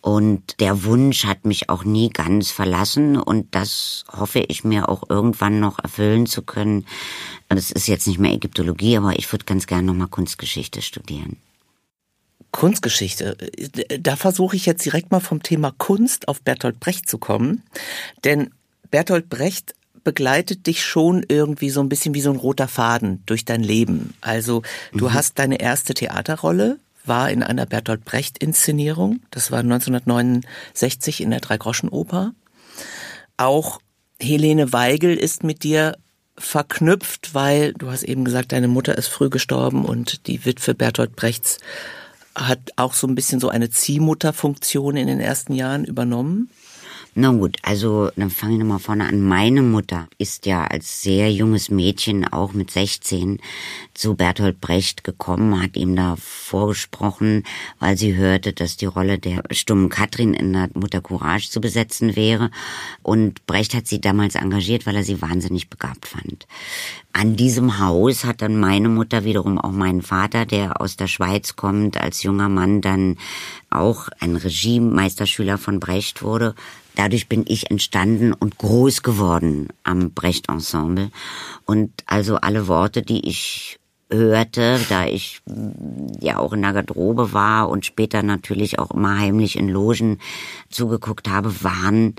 Und 0.01 0.59
der 0.59 0.83
Wunsch 0.83 1.25
hat 1.25 1.45
mich 1.45 1.69
auch 1.69 1.83
nie 1.83 2.09
ganz 2.09 2.51
verlassen 2.51 3.17
und 3.17 3.53
das 3.55 4.05
hoffe 4.11 4.39
ich 4.47 4.63
mir 4.63 4.89
auch 4.89 5.09
irgendwann 5.09 5.59
noch 5.59 5.79
erfüllen 5.79 6.27
zu 6.27 6.43
können. 6.43 6.85
Das 7.49 7.71
ist 7.71 7.87
jetzt 7.87 8.07
nicht 8.07 8.19
mehr 8.19 8.31
Ägyptologie, 8.31 8.97
aber 8.97 9.17
ich 9.17 9.31
würde 9.31 9.45
ganz 9.45 9.67
gerne 9.67 9.87
nochmal 9.87 10.07
Kunstgeschichte 10.07 10.81
studieren. 10.81 11.37
Kunstgeschichte. 12.51 13.37
Da 13.99 14.15
versuche 14.15 14.55
ich 14.55 14.65
jetzt 14.65 14.85
direkt 14.85 15.11
mal 15.11 15.19
vom 15.19 15.43
Thema 15.43 15.73
Kunst 15.77 16.27
auf 16.27 16.41
Bertolt 16.41 16.79
Brecht 16.79 17.09
zu 17.09 17.17
kommen. 17.17 17.63
Denn 18.23 18.51
Bertolt 18.89 19.29
Brecht 19.29 19.73
begleitet 20.03 20.67
dich 20.67 20.85
schon 20.85 21.25
irgendwie 21.27 21.69
so 21.69 21.81
ein 21.81 21.89
bisschen 21.89 22.13
wie 22.13 22.21
so 22.21 22.31
ein 22.31 22.37
roter 22.37 22.69
Faden 22.69 23.23
durch 23.25 23.43
dein 23.43 23.61
Leben. 23.61 24.13
Also 24.21 24.61
du 24.93 25.05
mhm. 25.05 25.13
hast 25.13 25.37
deine 25.37 25.59
erste 25.59 25.93
Theaterrolle 25.93 26.79
war 27.07 27.29
in 27.29 27.43
einer 27.43 27.65
Bertolt 27.65 28.05
Brecht-Inszenierung. 28.05 29.21
Das 29.31 29.51
war 29.51 29.59
1969 29.59 31.21
in 31.21 31.31
der 31.31 31.39
Dreigroschenoper. 31.39 32.33
Auch 33.37 33.79
Helene 34.19 34.73
Weigel 34.73 35.15
ist 35.15 35.43
mit 35.43 35.63
dir 35.63 35.97
verknüpft, 36.37 37.33
weil 37.33 37.73
du 37.73 37.89
hast 37.89 38.03
eben 38.03 38.25
gesagt, 38.25 38.51
deine 38.51 38.67
Mutter 38.67 38.97
ist 38.97 39.07
früh 39.07 39.29
gestorben 39.29 39.85
und 39.85 40.27
die 40.27 40.45
Witwe 40.45 40.75
Bertolt 40.75 41.15
Brechts 41.15 41.57
hat 42.35 42.71
auch 42.75 42.93
so 42.93 43.07
ein 43.07 43.15
bisschen 43.15 43.39
so 43.39 43.49
eine 43.49 43.69
Ziehmutterfunktion 43.69 44.95
in 44.95 45.07
den 45.07 45.19
ersten 45.19 45.53
Jahren 45.53 45.85
übernommen. 45.85 46.51
Na 47.19 47.31
gut, 47.31 47.57
also 47.63 48.11
dann 48.15 48.29
fange 48.29 48.53
ich 48.53 48.59
nochmal 48.59 48.77
vorne 48.77 49.07
an. 49.07 49.23
Meine 49.23 49.63
Mutter 49.63 50.07
ist 50.19 50.45
ja 50.45 50.65
als 50.65 51.01
sehr 51.01 51.33
junges 51.33 51.71
Mädchen, 51.71 52.31
auch 52.31 52.53
mit 52.53 52.69
16, 52.69 53.39
zu 53.95 54.13
Bertolt 54.13 54.61
Brecht 54.61 55.03
gekommen, 55.03 55.59
hat 55.59 55.77
ihm 55.77 55.95
da 55.95 56.15
vorgesprochen, 56.19 57.41
weil 57.79 57.97
sie 57.97 58.15
hörte, 58.15 58.53
dass 58.53 58.77
die 58.77 58.85
Rolle 58.85 59.17
der 59.17 59.41
stummen 59.49 59.89
Katrin 59.89 60.35
in 60.35 60.53
der 60.53 60.69
Mutter 60.75 61.01
Courage 61.01 61.49
zu 61.49 61.59
besetzen 61.59 62.15
wäre. 62.15 62.51
Und 63.01 63.47
Brecht 63.47 63.73
hat 63.73 63.87
sie 63.87 63.99
damals 63.99 64.35
engagiert, 64.35 64.85
weil 64.85 64.95
er 64.95 65.03
sie 65.03 65.19
wahnsinnig 65.19 65.71
begabt 65.71 66.05
fand. 66.05 66.45
An 67.13 67.35
diesem 67.35 67.79
Haus 67.79 68.25
hat 68.25 68.43
dann 68.43 68.59
meine 68.59 68.89
Mutter 68.89 69.23
wiederum 69.23 69.57
auch 69.57 69.71
meinen 69.71 70.03
Vater, 70.03 70.45
der 70.45 70.79
aus 70.79 70.97
der 70.97 71.07
Schweiz 71.07 71.55
kommt, 71.55 71.97
als 71.97 72.21
junger 72.21 72.47
Mann 72.47 72.81
dann 72.81 73.17
auch 73.71 74.07
ein 74.19 74.35
Regiemeisterschüler 74.35 75.57
von 75.57 75.79
Brecht 75.79 76.21
wurde, 76.21 76.53
Dadurch 76.97 77.29
bin 77.29 77.45
ich 77.47 77.69
entstanden 77.69 78.33
und 78.33 78.57
groß 78.57 79.03
geworden 79.03 79.67
am 79.83 80.11
Brecht 80.11 80.49
Ensemble. 80.49 81.11
Und 81.65 81.91
also 82.07 82.37
alle 82.37 82.67
Worte, 82.67 83.03
die 83.03 83.29
ich 83.29 83.77
hörte, 84.09 84.79
da 84.89 85.05
ich 85.05 85.41
mm, 85.45 86.21
ja 86.21 86.39
auch 86.39 86.53
in 86.53 86.63
der 86.63 86.73
Garderobe 86.73 87.33
war 87.33 87.69
und 87.69 87.85
später 87.85 88.23
natürlich 88.23 88.79
auch 88.79 88.89
immer 88.89 89.19
heimlich 89.19 89.57
in 89.57 89.69
Logen 89.69 90.17
zugeguckt 90.71 91.29
habe, 91.29 91.63
waren 91.63 92.15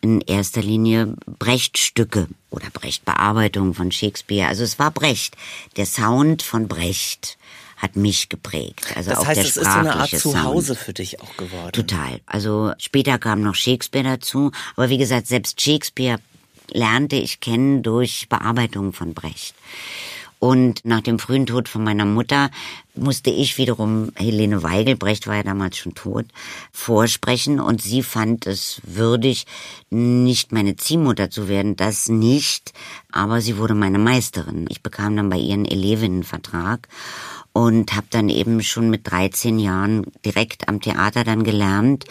in 0.00 0.20
erster 0.20 0.62
Linie 0.62 1.14
Brecht-Stücke 1.26 2.28
oder 2.50 2.70
Brecht-Bearbeitungen 2.72 3.74
von 3.74 3.90
Shakespeare. 3.90 4.46
Also 4.46 4.62
es 4.62 4.78
war 4.78 4.92
Brecht, 4.92 5.36
der 5.76 5.86
Sound 5.86 6.42
von 6.42 6.68
Brecht 6.68 7.36
hat 7.80 7.96
mich 7.96 8.28
geprägt. 8.28 8.86
Also 8.94 9.10
das 9.10 9.18
auch 9.18 9.26
heißt, 9.26 9.38
der 9.38 9.44
es 9.44 9.56
ist 9.56 9.64
so 9.64 9.78
eine 9.78 9.94
Art 9.96 10.10
Sound. 10.10 10.20
Zuhause 10.20 10.74
für 10.76 10.92
dich 10.92 11.20
auch 11.20 11.36
geworden. 11.36 11.72
Total. 11.72 12.20
Also 12.26 12.72
später 12.78 13.18
kam 13.18 13.40
noch 13.40 13.54
Shakespeare 13.54 14.04
dazu, 14.04 14.52
aber 14.76 14.90
wie 14.90 14.98
gesagt, 14.98 15.26
selbst 15.26 15.60
Shakespeare 15.60 16.18
lernte 16.70 17.16
ich 17.16 17.40
kennen 17.40 17.82
durch 17.82 18.28
Bearbeitungen 18.28 18.92
von 18.92 19.14
Brecht. 19.14 19.54
Und 20.40 20.86
nach 20.86 21.02
dem 21.02 21.18
frühen 21.18 21.44
Tod 21.44 21.68
von 21.68 21.84
meiner 21.84 22.06
Mutter 22.06 22.50
musste 22.94 23.28
ich 23.28 23.58
wiederum 23.58 24.10
Helene 24.16 24.62
Weigel, 24.62 24.96
Brecht 24.96 25.26
war 25.26 25.36
ja 25.36 25.42
damals 25.42 25.76
schon 25.76 25.94
tot, 25.94 26.24
vorsprechen 26.72 27.60
und 27.60 27.82
sie 27.82 28.02
fand 28.02 28.46
es 28.46 28.80
würdig, 28.82 29.44
nicht 29.90 30.50
meine 30.50 30.76
Ziehmutter 30.76 31.28
zu 31.28 31.46
werden, 31.46 31.76
das 31.76 32.08
nicht, 32.08 32.72
aber 33.12 33.42
sie 33.42 33.58
wurde 33.58 33.74
meine 33.74 33.98
Meisterin. 33.98 34.64
Ich 34.70 34.82
bekam 34.82 35.14
dann 35.14 35.28
bei 35.28 35.36
ihren 35.36 35.66
Elevinnenvertrag 35.66 36.88
und 37.52 37.94
habe 37.94 38.06
dann 38.08 38.30
eben 38.30 38.62
schon 38.62 38.88
mit 38.88 39.10
13 39.10 39.58
Jahren 39.58 40.06
direkt 40.24 40.68
am 40.68 40.80
Theater 40.80 41.22
dann 41.22 41.44
gelernt 41.44 42.06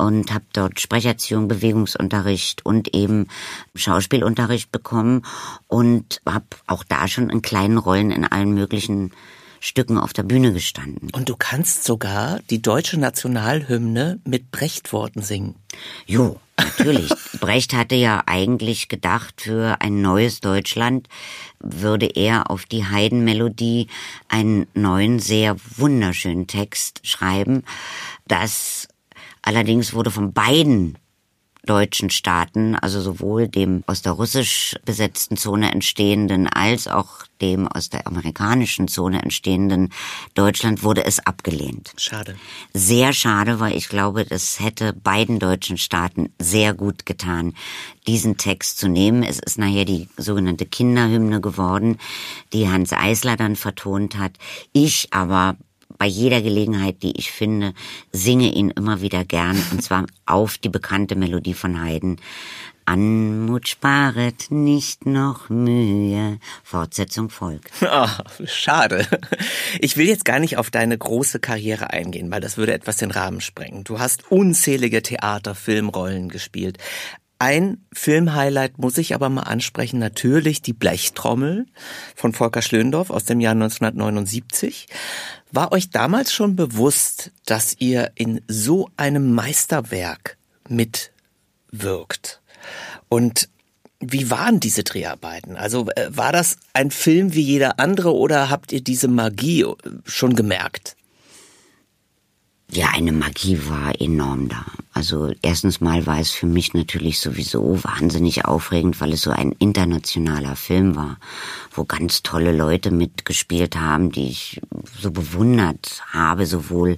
und 0.00 0.32
habe 0.32 0.44
dort 0.52 0.80
Sprecherziehung, 0.80 1.46
Bewegungsunterricht 1.46 2.64
und 2.64 2.94
eben 2.94 3.26
Schauspielunterricht 3.74 4.72
bekommen 4.72 5.22
und 5.68 6.22
habe 6.26 6.46
auch 6.66 6.84
da 6.84 7.06
schon 7.06 7.30
in 7.30 7.42
kleinen 7.42 7.78
Rollen 7.78 8.10
in 8.10 8.24
allen 8.24 8.54
möglichen 8.54 9.12
Stücken 9.60 9.98
auf 9.98 10.14
der 10.14 10.22
Bühne 10.22 10.54
gestanden. 10.54 11.10
Und 11.12 11.28
du 11.28 11.36
kannst 11.36 11.84
sogar 11.84 12.40
die 12.48 12.62
deutsche 12.62 12.98
Nationalhymne 12.98 14.18
mit 14.24 14.50
Brechtworten 14.50 15.20
singen. 15.20 15.54
Jo, 16.06 16.40
natürlich. 16.56 17.10
Brecht 17.40 17.74
hatte 17.74 17.94
ja 17.94 18.22
eigentlich 18.24 18.88
gedacht, 18.88 19.42
für 19.42 19.76
ein 19.80 20.00
neues 20.00 20.40
Deutschland 20.40 21.08
würde 21.58 22.06
er 22.06 22.50
auf 22.50 22.64
die 22.64 22.86
Heidenmelodie 22.86 23.88
einen 24.28 24.66
neuen, 24.72 25.18
sehr 25.18 25.56
wunderschönen 25.76 26.46
Text 26.46 27.06
schreiben. 27.06 27.64
Das 28.26 28.88
allerdings 29.42 29.94
wurde 29.94 30.10
von 30.10 30.32
beiden 30.32 30.98
deutschen 31.64 32.10
Staaten, 32.10 32.74
also 32.74 33.00
sowohl 33.00 33.48
dem 33.48 33.84
aus 33.86 34.02
der 34.02 34.12
russisch 34.12 34.76
besetzten 34.84 35.36
Zone 35.36 35.70
entstehenden 35.72 36.46
als 36.46 36.88
auch 36.88 37.24
dem 37.40 37.68
aus 37.68 37.90
der 37.90 38.06
amerikanischen 38.06 38.88
Zone 38.88 39.22
entstehenden 39.22 39.90
Deutschland, 40.34 40.82
wurde 40.82 41.04
es 41.04 41.24
abgelehnt. 41.26 41.92
Schade. 41.96 42.36
Sehr 42.74 43.12
schade, 43.12 43.60
weil 43.60 43.76
ich 43.76 43.88
glaube, 43.88 44.24
das 44.24 44.60
hätte 44.60 44.92
beiden 44.92 45.38
deutschen 45.38 45.78
Staaten 45.78 46.32
sehr 46.38 46.74
gut 46.74 47.06
getan, 47.06 47.54
diesen 48.06 48.36
Text 48.36 48.78
zu 48.78 48.88
nehmen. 48.88 49.22
Es 49.22 49.38
ist 49.38 49.58
nachher 49.58 49.84
die 49.84 50.08
sogenannte 50.16 50.66
Kinderhymne 50.66 51.40
geworden, 51.40 51.98
die 52.52 52.68
Hans 52.68 52.92
Eisler 52.92 53.36
dann 53.36 53.56
vertont 53.56 54.18
hat. 54.18 54.32
Ich 54.72 55.12
aber 55.12 55.56
bei 56.00 56.06
jeder 56.06 56.40
Gelegenheit, 56.40 57.02
die 57.02 57.12
ich 57.18 57.30
finde, 57.30 57.74
singe 58.10 58.50
ihn 58.54 58.70
immer 58.70 59.02
wieder 59.02 59.22
gern 59.22 59.62
und 59.70 59.82
zwar 59.82 60.06
auf 60.24 60.56
die 60.56 60.70
bekannte 60.70 61.14
Melodie 61.14 61.52
von 61.52 61.78
Haydn. 61.78 62.16
Anmut 62.86 63.68
sparet 63.68 64.50
nicht 64.50 65.04
noch 65.04 65.50
Mühe. 65.50 66.38
Fortsetzung 66.64 67.28
folgt. 67.28 67.70
Oh, 67.82 68.08
schade. 68.46 69.06
Ich 69.78 69.98
will 69.98 70.06
jetzt 70.06 70.24
gar 70.24 70.38
nicht 70.38 70.56
auf 70.56 70.70
deine 70.70 70.96
große 70.96 71.38
Karriere 71.38 71.90
eingehen, 71.90 72.30
weil 72.30 72.40
das 72.40 72.56
würde 72.56 72.72
etwas 72.72 72.96
den 72.96 73.10
Rahmen 73.10 73.42
sprengen. 73.42 73.84
Du 73.84 73.98
hast 73.98 74.32
unzählige 74.32 75.02
Theater, 75.02 75.54
Filmrollen 75.54 76.30
gespielt. 76.30 76.78
Ein 77.38 77.86
Filmhighlight 77.92 78.76
muss 78.76 78.98
ich 78.98 79.14
aber 79.14 79.30
mal 79.30 79.44
ansprechen, 79.44 79.98
natürlich 79.98 80.60
die 80.60 80.74
Blechtrommel 80.74 81.66
von 82.14 82.34
Volker 82.34 82.60
Schlöndorff 82.60 83.08
aus 83.08 83.24
dem 83.24 83.40
Jahr 83.40 83.52
1979. 83.52 84.88
War 85.52 85.72
euch 85.72 85.90
damals 85.90 86.32
schon 86.32 86.54
bewusst, 86.54 87.32
dass 87.44 87.74
ihr 87.78 88.12
in 88.14 88.40
so 88.46 88.88
einem 88.96 89.34
Meisterwerk 89.34 90.36
mitwirkt? 90.68 92.40
Und 93.08 93.48
wie 93.98 94.30
waren 94.30 94.60
diese 94.60 94.84
Dreharbeiten? 94.84 95.56
Also 95.56 95.88
äh, 95.94 96.08
war 96.10 96.32
das 96.32 96.56
ein 96.72 96.90
Film 96.90 97.34
wie 97.34 97.42
jeder 97.42 97.78
andere 97.78 98.14
oder 98.14 98.48
habt 98.48 98.72
ihr 98.72 98.80
diese 98.80 99.08
Magie 99.08 99.66
schon 100.04 100.36
gemerkt? 100.36 100.96
Ja, 102.72 102.90
eine 102.94 103.10
Magie 103.10 103.58
war 103.68 104.00
enorm 104.00 104.48
da. 104.48 104.64
Also 104.92 105.32
erstens 105.42 105.80
mal 105.80 106.06
war 106.06 106.20
es 106.20 106.30
für 106.30 106.46
mich 106.46 106.72
natürlich 106.72 107.18
sowieso 107.18 107.82
wahnsinnig 107.82 108.44
aufregend, 108.44 109.00
weil 109.00 109.12
es 109.12 109.22
so 109.22 109.30
ein 109.30 109.52
internationaler 109.58 110.54
Film 110.54 110.94
war, 110.94 111.18
wo 111.72 111.84
ganz 111.84 112.22
tolle 112.22 112.52
Leute 112.52 112.92
mitgespielt 112.92 113.76
haben, 113.76 114.12
die 114.12 114.28
ich 114.28 114.60
so 115.00 115.10
bewundert 115.10 116.02
habe, 116.12 116.46
sowohl 116.46 116.96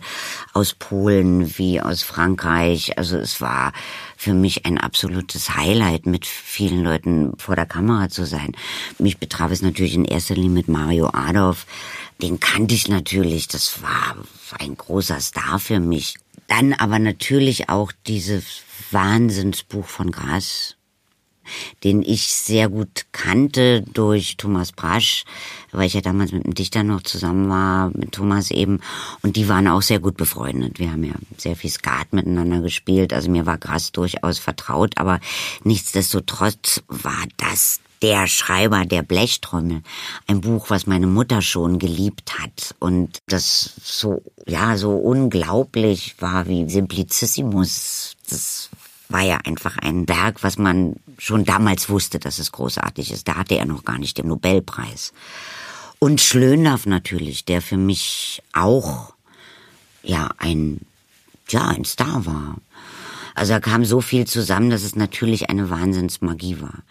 aus 0.53 0.75
Polen 0.75 1.57
wie 1.57 1.81
aus 1.81 2.03
Frankreich. 2.03 2.99
Also 2.99 3.17
es 3.17 3.41
war 3.41 3.73
für 4.23 4.35
mich 4.35 4.67
ein 4.67 4.79
absolutes 4.79 5.57
Highlight, 5.57 6.07
mit 6.07 6.27
vielen 6.27 6.83
Leuten 6.83 7.35
vor 7.39 7.57
der 7.57 7.67
Kamera 7.67 8.09
zu 8.09 8.25
sein. 8.25 8.53
Mich 8.99 9.19
betraf 9.19 9.51
es 9.51 9.63
natürlich 9.63 9.95
in 9.95 10.05
erster 10.05 10.35
Linie 10.35 10.51
mit 10.51 10.69
Mario 10.69 11.11
Adolf 11.13 11.67
den 12.23 12.39
kannte 12.39 12.75
ich 12.75 12.89
natürlich, 12.89 13.49
das 13.49 13.83
war 13.83 14.17
ein 14.59 14.77
großer 14.77 15.21
Star 15.21 15.59
für 15.59 15.81
mich. 15.81 16.17
Dann 16.47 16.73
aber 16.73 17.01
natürlich 17.01 17.69
auch 17.69 17.91
dieses 18.07 18.63
Wahnsinnsbuch 18.93 19.87
von 19.87 20.13
Gras, 20.13 20.77
den 21.85 22.03
ich 22.03 22.33
sehr 22.33 22.69
gut 22.69 23.07
kannte 23.13 23.83
durch 23.93 24.37
Thomas 24.37 24.73
Brasch, 24.73 25.25
weil 25.71 25.87
ich 25.87 25.95
ja 25.95 26.01
damals 26.01 26.33
mit 26.33 26.45
einem 26.45 26.55
Dichter 26.55 26.83
noch 26.83 27.03
zusammen 27.03 27.49
war, 27.49 27.91
mit 27.95 28.13
Thomas 28.13 28.51
eben. 28.51 28.81
Und 29.23 29.37
die 29.37 29.49
waren 29.49 29.69
auch 29.69 29.83
sehr 29.83 30.01
gut 30.01 30.17
befreundet. 30.17 30.79
Wir 30.79 30.93
haben 30.93 31.05
ja 31.05 31.15
sehr 31.37 31.57
viel 31.57 31.71
Skat 31.71 32.13
miteinander 32.13 32.61
gespielt. 32.61 33.13
Also 33.13 33.31
mir 33.31 33.47
war 33.47 33.59
Grass 33.59 33.93
durchaus 33.93 34.39
vertraut, 34.39 34.99
aber 34.99 35.21
nichtsdestotrotz 35.65 36.83
war 36.89 37.25
das 37.37 37.81
der 38.03 38.27
Schreiber 38.27 38.85
der 38.85 39.03
Blechtrommel. 39.03 39.83
Ein 40.27 40.41
Buch, 40.41 40.71
was 40.71 40.87
meine 40.87 41.07
Mutter 41.07 41.41
schon 41.41 41.79
geliebt 41.79 42.39
hat 42.39 42.75
und 42.81 43.19
das 43.29 43.75
so, 43.83 44.23
ja, 44.47 44.77
so 44.77 44.97
unglaublich 44.97 46.17
war 46.19 46.49
wie 46.49 46.69
Simplicissimus. 46.69 48.17
Das 48.29 48.71
war 49.13 49.23
ja 49.23 49.39
einfach 49.45 49.79
ein 49.79 50.09
Werk, 50.09 50.43
was 50.43 50.59
man 50.59 50.97
schon 51.19 51.45
damals 51.45 51.89
wusste, 51.89 52.19
dass 52.19 52.39
es 52.39 52.53
großartig 52.53 53.13
ist. 53.13 53.29
Da 53.29 53.37
hatte 53.37 53.57
er 53.57 53.67
noch 53.67 53.85
gar 53.85 53.99
nicht 53.99 54.19
den 54.19 54.29
Nobelpreis. 54.29 55.13
Und 55.99 56.21
Schlönlaff 56.21 56.87
natürlich, 56.87 57.45
der 57.45 57.63
für 57.63 57.77
mich 57.77 58.43
auch, 58.53 59.15
ja, 60.03 60.31
ein, 60.39 60.81
ja, 61.49 61.69
ein 61.69 61.85
Star 61.85 62.27
war. 62.27 62.57
Also 63.35 63.53
da 63.53 63.61
kam 63.61 63.85
so 63.85 64.01
viel 64.01 64.27
zusammen, 64.27 64.71
dass 64.71 64.83
es 64.83 64.97
natürlich 64.97 65.49
eine 65.49 65.71
Wahnsinnsmagie 65.71 66.61
war. 66.61 66.83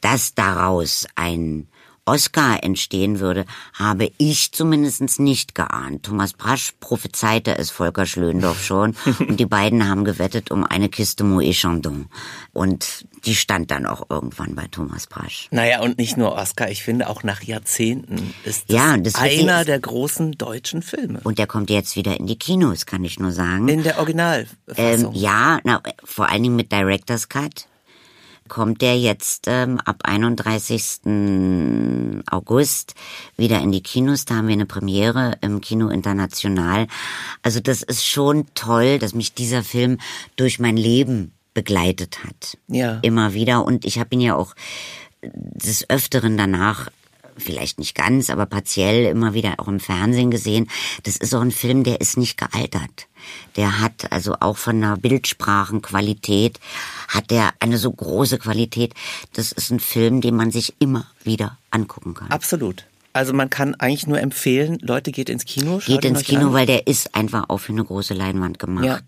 Dass 0.00 0.34
daraus 0.34 1.06
ein 1.14 1.66
Oscar 2.08 2.64
entstehen 2.64 3.20
würde, 3.20 3.44
habe 3.74 4.10
ich 4.16 4.52
zumindest 4.52 5.20
nicht 5.20 5.54
geahnt. 5.54 6.06
Thomas 6.06 6.32
Brasch 6.32 6.72
prophezeite 6.80 7.58
es 7.58 7.70
Volker 7.70 8.06
Schlöndorff 8.06 8.64
schon 8.64 8.96
und 9.20 9.38
die 9.38 9.46
beiden 9.46 9.86
haben 9.86 10.04
gewettet 10.04 10.50
um 10.50 10.64
eine 10.64 10.88
Kiste 10.88 11.22
Moët 11.22 11.52
Chandon. 11.52 12.06
Und 12.54 13.06
die 13.26 13.34
stand 13.34 13.70
dann 13.70 13.84
auch 13.84 14.08
irgendwann 14.08 14.54
bei 14.54 14.66
Thomas 14.68 15.06
Brasch. 15.06 15.48
Naja, 15.50 15.80
und 15.82 15.98
nicht 15.98 16.16
nur 16.16 16.32
Oscar, 16.32 16.70
ich 16.70 16.82
finde 16.82 17.10
auch 17.10 17.24
nach 17.24 17.42
Jahrzehnten 17.42 18.34
ist 18.44 18.70
das, 18.70 18.74
ja, 18.74 18.96
das 18.96 19.14
einer 19.16 19.66
der 19.66 19.78
großen 19.78 20.32
deutschen 20.32 20.80
Filme. 20.80 21.20
Und 21.24 21.38
der 21.38 21.46
kommt 21.46 21.68
jetzt 21.68 21.94
wieder 21.94 22.18
in 22.18 22.26
die 22.26 22.38
Kinos, 22.38 22.86
kann 22.86 23.04
ich 23.04 23.20
nur 23.20 23.32
sagen. 23.32 23.68
In 23.68 23.82
der 23.82 23.98
Originalfassung. 23.98 24.56
Ähm, 24.76 25.10
ja, 25.12 25.60
na, 25.64 25.82
vor 26.04 26.30
allen 26.30 26.42
Dingen 26.42 26.56
mit 26.56 26.72
Director's 26.72 27.28
Cut 27.28 27.66
kommt 28.48 28.82
der 28.82 28.98
jetzt 28.98 29.44
ähm, 29.46 29.80
ab 29.84 30.02
31. 30.04 31.00
August 32.30 32.94
wieder 33.36 33.60
in 33.60 33.72
die 33.72 33.82
Kinos. 33.82 34.24
Da 34.24 34.36
haben 34.36 34.48
wir 34.48 34.54
eine 34.54 34.66
Premiere 34.66 35.32
im 35.40 35.60
Kino 35.60 35.88
International. 35.88 36.86
Also 37.42 37.60
das 37.60 37.82
ist 37.82 38.04
schon 38.04 38.46
toll, 38.54 38.98
dass 38.98 39.14
mich 39.14 39.34
dieser 39.34 39.62
Film 39.62 39.98
durch 40.36 40.58
mein 40.58 40.76
Leben 40.76 41.32
begleitet 41.54 42.24
hat. 42.24 42.58
Ja. 42.68 42.98
Immer 43.02 43.34
wieder. 43.34 43.64
Und 43.64 43.84
ich 43.84 43.98
habe 43.98 44.14
ihn 44.14 44.20
ja 44.20 44.34
auch 44.34 44.54
des 45.22 45.88
Öfteren 45.90 46.36
danach 46.36 46.90
vielleicht 47.38 47.78
nicht 47.78 47.94
ganz, 47.94 48.30
aber 48.30 48.46
partiell 48.46 49.06
immer 49.06 49.34
wieder 49.34 49.54
auch 49.58 49.68
im 49.68 49.80
Fernsehen 49.80 50.30
gesehen. 50.30 50.68
Das 51.04 51.16
ist 51.16 51.34
auch 51.34 51.40
ein 51.40 51.50
Film, 51.50 51.84
der 51.84 52.00
ist 52.00 52.16
nicht 52.16 52.36
gealtert. 52.36 53.08
Der 53.56 53.80
hat 53.80 54.12
also 54.12 54.36
auch 54.40 54.56
von 54.56 54.80
der 54.80 54.96
Bildsprachenqualität 54.96 56.60
hat 57.08 57.30
der 57.30 57.50
eine 57.60 57.78
so 57.78 57.90
große 57.90 58.38
Qualität. 58.38 58.94
Das 59.32 59.52
ist 59.52 59.70
ein 59.70 59.80
Film, 59.80 60.20
den 60.20 60.36
man 60.36 60.50
sich 60.50 60.74
immer 60.78 61.06
wieder 61.24 61.58
angucken 61.70 62.14
kann. 62.14 62.30
Absolut. 62.30 62.84
Also 63.12 63.32
man 63.32 63.50
kann 63.50 63.74
eigentlich 63.74 64.06
nur 64.06 64.20
empfehlen, 64.20 64.78
Leute 64.80 65.10
geht 65.10 65.28
ins 65.28 65.44
Kino. 65.44 65.80
Geht 65.84 66.04
ins 66.04 66.22
Kino, 66.22 66.48
an. 66.48 66.52
weil 66.52 66.66
der 66.66 66.86
ist 66.86 67.14
einfach 67.14 67.46
auch 67.48 67.58
für 67.58 67.72
eine 67.72 67.84
große 67.84 68.14
Leinwand 68.14 68.58
gemacht. 68.58 68.84
Ja. 68.84 69.00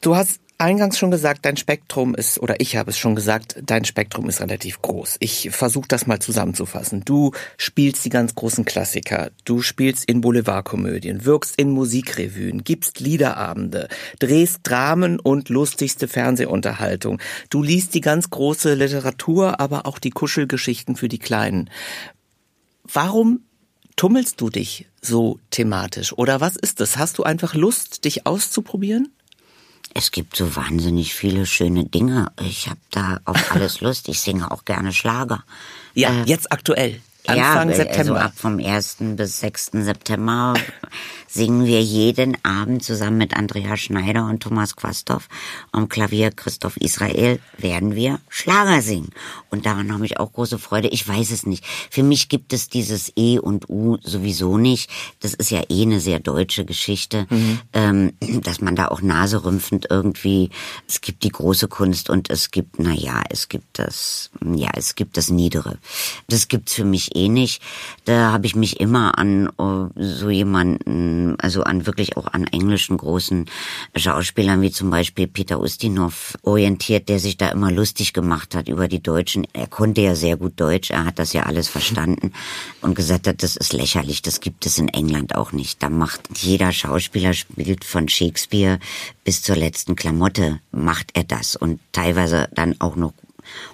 Du 0.00 0.16
hast 0.16 0.40
eingangs 0.62 0.98
schon 0.98 1.10
gesagt, 1.10 1.44
dein 1.44 1.56
Spektrum 1.56 2.14
ist, 2.14 2.38
oder 2.38 2.60
ich 2.60 2.76
habe 2.76 2.90
es 2.90 2.98
schon 2.98 3.14
gesagt, 3.14 3.56
dein 3.64 3.84
Spektrum 3.84 4.28
ist 4.28 4.40
relativ 4.40 4.80
groß. 4.80 5.16
Ich 5.20 5.50
versuche 5.50 5.88
das 5.88 6.06
mal 6.06 6.20
zusammenzufassen. 6.20 7.04
Du 7.04 7.32
spielst 7.58 8.04
die 8.04 8.10
ganz 8.10 8.34
großen 8.34 8.64
Klassiker, 8.64 9.30
du 9.44 9.60
spielst 9.60 10.04
in 10.04 10.20
Boulevardkomödien, 10.20 11.24
wirkst 11.24 11.56
in 11.56 11.70
Musikrevuen, 11.70 12.64
gibst 12.64 13.00
Liederabende, 13.00 13.88
drehst 14.20 14.60
Dramen 14.62 15.18
und 15.18 15.48
lustigste 15.48 16.08
Fernsehunterhaltung. 16.08 17.20
Du 17.50 17.62
liest 17.62 17.94
die 17.94 18.00
ganz 18.00 18.30
große 18.30 18.74
Literatur, 18.74 19.60
aber 19.60 19.86
auch 19.86 19.98
die 19.98 20.10
Kuschelgeschichten 20.10 20.96
für 20.96 21.08
die 21.08 21.18
Kleinen. 21.18 21.70
Warum 22.84 23.40
tummelst 23.96 24.40
du 24.40 24.48
dich 24.48 24.86
so 25.00 25.38
thematisch? 25.50 26.12
Oder 26.12 26.40
was 26.40 26.56
ist 26.56 26.80
das? 26.80 26.96
Hast 26.96 27.18
du 27.18 27.24
einfach 27.24 27.54
Lust, 27.54 28.04
dich 28.04 28.26
auszuprobieren? 28.26 29.08
Es 29.94 30.10
gibt 30.10 30.36
so 30.36 30.56
wahnsinnig 30.56 31.14
viele 31.14 31.46
schöne 31.46 31.84
Dinge. 31.84 32.32
Ich 32.40 32.68
habe 32.68 32.80
da 32.90 33.20
auf 33.24 33.52
alles 33.54 33.80
Lust. 33.80 34.08
Ich 34.08 34.20
singe 34.20 34.50
auch 34.50 34.64
gerne 34.64 34.92
Schlager. 34.92 35.44
Ja, 35.94 36.10
äh, 36.10 36.22
jetzt 36.24 36.50
aktuell. 36.50 37.00
Anfang 37.26 37.70
ja, 37.70 37.76
September. 37.76 38.14
Also 38.14 38.14
ab 38.16 38.32
vom 38.34 38.58
1. 38.58 38.96
bis 39.00 39.40
6. 39.40 39.70
September 39.72 40.54
singen 41.32 41.64
wir 41.64 41.80
jeden 41.82 42.36
Abend 42.44 42.84
zusammen 42.84 43.16
mit 43.16 43.34
Andrea 43.34 43.76
Schneider 43.76 44.26
und 44.26 44.42
Thomas 44.42 44.76
Quastow 44.76 45.22
am 45.70 45.88
Klavier 45.88 46.30
Christoph 46.30 46.76
Israel 46.76 47.40
werden 47.56 47.94
wir 47.94 48.20
Schlager 48.28 48.82
singen. 48.82 49.10
Und 49.50 49.64
daran 49.64 49.92
habe 49.92 50.04
ich 50.04 50.20
auch 50.20 50.32
große 50.32 50.58
Freude. 50.58 50.88
Ich 50.88 51.06
weiß 51.08 51.30
es 51.30 51.46
nicht. 51.46 51.64
Für 51.90 52.02
mich 52.02 52.28
gibt 52.28 52.52
es 52.52 52.68
dieses 52.68 53.12
E 53.16 53.38
und 53.38 53.70
U 53.70 53.96
sowieso 54.02 54.58
nicht. 54.58 54.90
Das 55.20 55.32
ist 55.32 55.50
ja 55.50 55.62
eh 55.68 55.82
eine 55.82 56.00
sehr 56.00 56.20
deutsche 56.20 56.64
Geschichte, 56.64 57.26
mhm. 57.30 57.60
ähm, 57.72 58.12
dass 58.42 58.60
man 58.60 58.76
da 58.76 58.88
auch 58.88 59.00
naserümpfend 59.00 59.86
irgendwie, 59.88 60.50
es 60.86 61.00
gibt 61.00 61.22
die 61.24 61.30
große 61.30 61.68
Kunst 61.68 62.10
und 62.10 62.28
es 62.30 62.50
gibt, 62.50 62.78
na 62.78 62.92
ja, 62.92 63.22
es 63.30 63.48
gibt 63.48 63.78
das, 63.78 64.30
ja, 64.54 64.70
es 64.74 64.94
gibt 64.94 65.16
das 65.16 65.30
Niedere. 65.30 65.78
Das 66.28 66.48
gibt's 66.48 66.74
für 66.74 66.84
mich 66.84 67.16
eh 67.16 67.28
nicht. 67.28 67.62
Da 68.04 68.32
habe 68.32 68.46
ich 68.46 68.54
mich 68.54 68.80
immer 68.80 69.18
an 69.18 69.48
uh, 69.58 69.88
so 69.96 70.28
jemanden 70.28 71.21
also 71.38 71.62
an 71.62 71.86
wirklich 71.86 72.16
auch 72.16 72.26
an 72.26 72.46
englischen 72.46 72.96
großen 72.96 73.46
Schauspielern 73.96 74.60
wie 74.62 74.70
zum 74.70 74.90
Beispiel 74.90 75.26
Peter 75.26 75.60
Ustinov 75.60 76.34
orientiert, 76.42 77.08
der 77.08 77.18
sich 77.18 77.36
da 77.36 77.48
immer 77.48 77.70
lustig 77.70 78.12
gemacht 78.12 78.54
hat 78.54 78.68
über 78.68 78.88
die 78.88 79.02
Deutschen. 79.02 79.46
Er 79.52 79.66
konnte 79.66 80.00
ja 80.00 80.14
sehr 80.14 80.36
gut 80.36 80.60
Deutsch, 80.60 80.90
er 80.90 81.04
hat 81.04 81.18
das 81.18 81.32
ja 81.32 81.44
alles 81.44 81.68
verstanden 81.68 82.32
und 82.80 82.94
gesagt 82.94 83.26
hat, 83.26 83.42
das 83.42 83.56
ist 83.56 83.72
lächerlich, 83.72 84.22
das 84.22 84.40
gibt 84.40 84.66
es 84.66 84.78
in 84.78 84.88
England 84.88 85.34
auch 85.34 85.52
nicht. 85.52 85.82
Da 85.82 85.88
macht 85.88 86.22
jeder 86.38 86.72
Schauspieler 86.72 87.32
spielt 87.32 87.84
von 87.84 88.08
Shakespeare 88.08 88.78
bis 89.24 89.42
zur 89.42 89.56
letzten 89.56 89.96
Klamotte 89.96 90.60
macht 90.72 91.10
er 91.14 91.24
das 91.24 91.56
und 91.56 91.80
teilweise 91.92 92.48
dann 92.54 92.80
auch 92.80 92.96
noch 92.96 93.12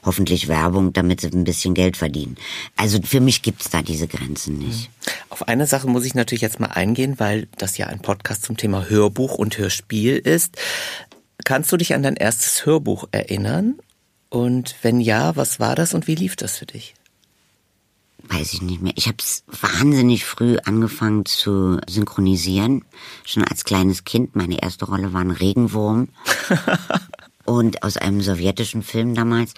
hoffentlich 0.04 0.48
Werbung, 0.48 0.92
damit 0.92 1.20
sie 1.20 1.28
ein 1.28 1.44
bisschen 1.44 1.74
Geld 1.74 1.96
verdienen. 1.96 2.36
Also 2.76 3.00
für 3.02 3.20
mich 3.20 3.42
gibt's 3.42 3.70
da 3.70 3.82
diese 3.82 4.08
Grenzen 4.08 4.58
nicht. 4.58 4.90
Auf 5.38 5.46
eine 5.46 5.68
Sache 5.68 5.86
muss 5.86 6.04
ich 6.04 6.16
natürlich 6.16 6.42
jetzt 6.42 6.58
mal 6.58 6.66
eingehen, 6.66 7.20
weil 7.20 7.46
das 7.58 7.78
ja 7.78 7.86
ein 7.86 8.02
Podcast 8.02 8.42
zum 8.42 8.56
Thema 8.56 8.88
Hörbuch 8.88 9.36
und 9.36 9.56
Hörspiel 9.56 10.16
ist. 10.16 10.56
Kannst 11.44 11.70
du 11.70 11.76
dich 11.76 11.94
an 11.94 12.02
dein 12.02 12.16
erstes 12.16 12.66
Hörbuch 12.66 13.06
erinnern? 13.12 13.78
Und 14.30 14.74
wenn 14.82 15.00
ja, 15.00 15.36
was 15.36 15.60
war 15.60 15.76
das 15.76 15.94
und 15.94 16.08
wie 16.08 16.16
lief 16.16 16.34
das 16.34 16.56
für 16.56 16.66
dich? 16.66 16.94
Weiß 18.24 18.52
ich 18.52 18.62
nicht 18.62 18.82
mehr. 18.82 18.94
Ich 18.96 19.06
habe 19.06 19.18
es 19.20 19.44
wahnsinnig 19.46 20.24
früh 20.24 20.56
angefangen 20.64 21.24
zu 21.24 21.78
synchronisieren. 21.88 22.84
Schon 23.24 23.44
als 23.44 23.62
kleines 23.62 24.02
Kind. 24.02 24.34
Meine 24.34 24.60
erste 24.60 24.86
Rolle 24.86 25.12
war 25.12 25.20
ein 25.20 25.30
Regenwurm. 25.30 26.08
und 27.44 27.84
aus 27.84 27.96
einem 27.96 28.22
sowjetischen 28.22 28.82
Film 28.82 29.14
damals. 29.14 29.54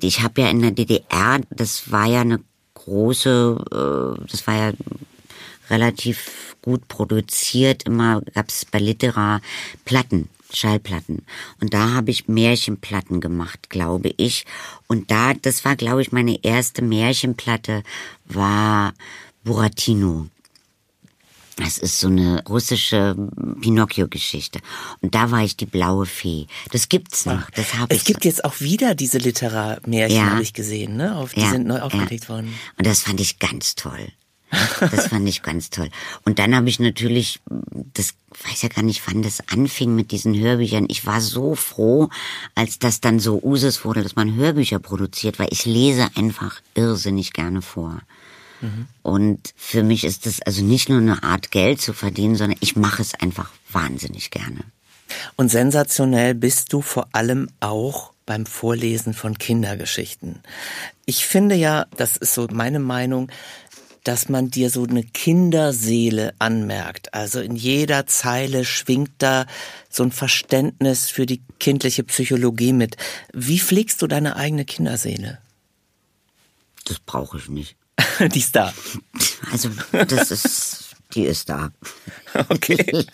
Ich 0.00 0.22
habe 0.22 0.42
ja 0.42 0.48
in 0.48 0.62
der 0.62 0.70
DDR, 0.70 1.40
das 1.50 1.90
war 1.90 2.06
ja 2.06 2.20
eine 2.20 2.38
große, 2.84 3.56
äh, 3.70 4.26
das 4.30 4.46
war 4.46 4.54
ja 4.54 4.72
relativ 5.70 6.56
gut 6.62 6.86
produziert. 6.88 7.84
Immer 7.84 8.20
gab 8.34 8.48
es 8.48 8.64
bei 8.64 8.78
Litera 8.78 9.40
Platten, 9.84 10.28
Schallplatten. 10.52 11.24
Und 11.60 11.74
da 11.74 11.90
habe 11.90 12.10
ich 12.10 12.28
Märchenplatten 12.28 13.20
gemacht, 13.20 13.70
glaube 13.70 14.12
ich. 14.16 14.44
Und 14.86 15.10
da, 15.10 15.34
das 15.34 15.64
war, 15.64 15.76
glaube 15.76 16.02
ich, 16.02 16.12
meine 16.12 16.42
erste 16.44 16.82
Märchenplatte, 16.82 17.82
war 18.26 18.94
Buratino. 19.44 20.28
Das 21.56 21.78
ist 21.78 22.00
so 22.00 22.08
eine 22.08 22.42
russische 22.48 23.14
Pinocchio-Geschichte. 23.60 24.60
Und 25.00 25.14
da 25.14 25.30
war 25.30 25.42
ich 25.42 25.56
die 25.56 25.66
blaue 25.66 26.06
Fee. 26.06 26.46
Das 26.70 26.88
gibt's 26.88 27.26
noch. 27.26 27.50
Das 27.50 27.74
habe 27.74 27.92
ich. 27.92 28.00
Es 28.00 28.04
gibt 28.04 28.24
jetzt 28.24 28.44
auch 28.44 28.60
wieder 28.60 28.94
diese 28.94 29.18
Literarmärchen, 29.18 30.16
ja. 30.16 30.30
habe 30.30 30.42
ich 30.42 30.54
gesehen, 30.54 30.96
ne? 30.96 31.16
Auf, 31.16 31.34
die 31.34 31.40
ja. 31.40 31.50
sind 31.50 31.66
neu 31.66 31.80
aufgelegt 31.80 32.24
ja. 32.24 32.28
worden. 32.30 32.54
Und 32.78 32.86
das 32.86 33.00
fand 33.02 33.20
ich 33.20 33.38
ganz 33.38 33.74
toll. 33.74 34.08
Das 34.80 35.08
fand 35.08 35.28
ich 35.28 35.42
ganz 35.42 35.70
toll. 35.70 35.88
Und 36.24 36.38
dann 36.38 36.54
habe 36.54 36.68
ich 36.68 36.78
natürlich, 36.78 37.40
das 37.94 38.14
weiß 38.46 38.62
ja 38.62 38.68
gar 38.68 38.82
nicht, 38.82 39.02
wann 39.06 39.22
das 39.22 39.48
anfing 39.48 39.94
mit 39.94 40.10
diesen 40.10 40.38
Hörbüchern. 40.38 40.86
Ich 40.88 41.06
war 41.06 41.20
so 41.20 41.54
froh, 41.54 42.08
als 42.54 42.78
das 42.78 43.00
dann 43.00 43.18
so 43.18 43.40
Usus 43.42 43.84
wurde, 43.84 44.02
dass 44.02 44.16
man 44.16 44.34
Hörbücher 44.34 44.78
produziert, 44.78 45.38
weil 45.38 45.48
ich 45.50 45.64
lese 45.64 46.08
einfach 46.16 46.60
irrsinnig 46.74 47.32
gerne 47.32 47.62
vor. 47.62 48.00
Und 49.02 49.54
für 49.56 49.82
mich 49.82 50.04
ist 50.04 50.26
das 50.26 50.40
also 50.42 50.62
nicht 50.62 50.88
nur 50.88 50.98
eine 50.98 51.22
Art 51.22 51.50
Geld 51.50 51.80
zu 51.80 51.92
verdienen, 51.92 52.36
sondern 52.36 52.58
ich 52.60 52.76
mache 52.76 53.02
es 53.02 53.14
einfach 53.14 53.50
wahnsinnig 53.70 54.30
gerne. 54.30 54.60
Und 55.36 55.50
sensationell 55.50 56.34
bist 56.34 56.72
du 56.72 56.80
vor 56.80 57.08
allem 57.12 57.48
auch 57.60 58.12
beim 58.24 58.46
Vorlesen 58.46 59.14
von 59.14 59.36
Kindergeschichten. 59.36 60.40
Ich 61.06 61.26
finde 61.26 61.54
ja, 61.54 61.86
das 61.96 62.16
ist 62.16 62.34
so 62.34 62.46
meine 62.50 62.78
Meinung, 62.78 63.30
dass 64.04 64.28
man 64.28 64.50
dir 64.50 64.70
so 64.70 64.84
eine 64.84 65.04
Kinderseele 65.04 66.34
anmerkt. 66.38 67.14
Also 67.14 67.40
in 67.40 67.54
jeder 67.54 68.06
Zeile 68.06 68.64
schwingt 68.64 69.10
da 69.18 69.46
so 69.88 70.02
ein 70.02 70.12
Verständnis 70.12 71.08
für 71.08 71.26
die 71.26 71.40
kindliche 71.58 72.02
Psychologie 72.04 72.72
mit. 72.72 72.96
Wie 73.32 73.60
pflegst 73.60 74.02
du 74.02 74.06
deine 74.06 74.36
eigene 74.36 74.64
Kinderseele? 74.64 75.38
Das 76.84 76.98
brauche 76.98 77.38
ich 77.38 77.48
nicht. 77.48 77.76
die 78.20 78.38
ist 78.38 78.56
da. 78.56 78.72
Also, 79.50 79.70
das 79.92 80.30
ist, 80.30 80.96
die 81.14 81.24
ist 81.24 81.48
da. 81.48 81.70
Okay. 82.48 83.04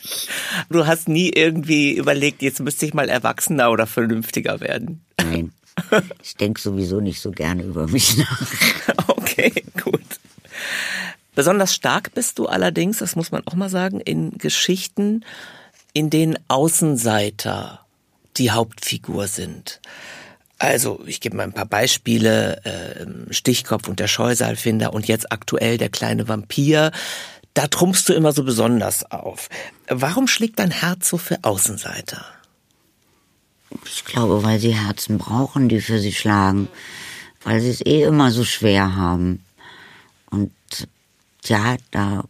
Du 0.71 0.87
hast 0.87 1.09
nie 1.09 1.31
irgendwie 1.31 1.97
überlegt, 1.97 2.43
jetzt 2.43 2.61
müsste 2.61 2.87
ich 2.87 2.95
mal 2.95 3.09
erwachsener 3.09 3.71
oder 3.71 3.87
vernünftiger 3.87 4.61
werden. 4.61 5.05
Nein. 5.19 5.53
Ich 6.23 6.35
denke 6.37 6.61
sowieso 6.61 7.01
nicht 7.01 7.21
so 7.21 7.31
gerne 7.31 7.63
über 7.63 7.87
mich 7.89 8.17
nach. 8.17 8.47
Okay, 9.09 9.63
gut. 9.83 10.01
Besonders 11.35 11.75
stark 11.75 12.15
bist 12.15 12.39
du 12.39 12.47
allerdings, 12.47 12.99
das 12.99 13.15
muss 13.15 13.31
man 13.31 13.47
auch 13.47 13.55
mal 13.55 13.69
sagen, 13.69 14.01
in 14.01 14.39
Geschichten, 14.39 15.25
in 15.93 16.11
denen 16.11 16.39
Außenseiter 16.49 17.85
die 18.37 18.51
Hauptfigur 18.51 19.29
sind. 19.29 19.81
Also, 20.59 21.01
ich 21.07 21.21
gebe 21.21 21.37
mal 21.37 21.45
ein 21.45 21.53
paar 21.53 21.67
Beispiele. 21.67 22.65
Äh, 22.65 23.33
Stichkopf 23.33 23.89
und 23.89 24.01
der 24.01 24.09
Scheusaalfinder 24.09 24.93
und 24.93 25.07
jetzt 25.07 25.31
aktuell 25.31 25.79
der 25.79 25.89
kleine 25.89 26.27
Vampir. 26.27 26.91
Da 27.55 27.69
trumpfst 27.69 28.05
du 28.09 28.13
immer 28.13 28.33
so 28.33 28.45
besonders 28.45 29.11
auf. 29.11 29.49
Warum 29.89 30.27
schlägt 30.27 30.59
dein 30.59 30.71
Herz 30.71 31.09
so 31.09 31.19
für 31.19 31.39
Außenseiter? 31.43 32.25
Ich 33.85 34.05
glaube, 34.05 34.43
weil 34.43 34.59
sie 34.59 34.75
Herzen 34.75 35.19
brauchen, 35.19 35.69
die 35.69 35.81
für 35.81 35.99
sie 36.01 36.13
schlagen. 36.13 36.69
Weil 37.45 37.61
sie 37.61 37.71
es 37.71 37.85
eh 37.85 38.03
immer 38.03 38.33
so 38.33 38.45
schwer 38.45 38.97
haben. 38.97 39.45
Und 40.31 40.53
ja, 41.45 41.77
da, 41.93 42.25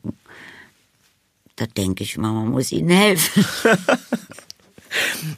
da 1.56 1.66
denke 1.66 2.04
ich 2.04 2.16
immer, 2.16 2.32
man 2.32 2.48
muss 2.48 2.72
ihnen 2.72 2.90
helfen. 2.90 3.44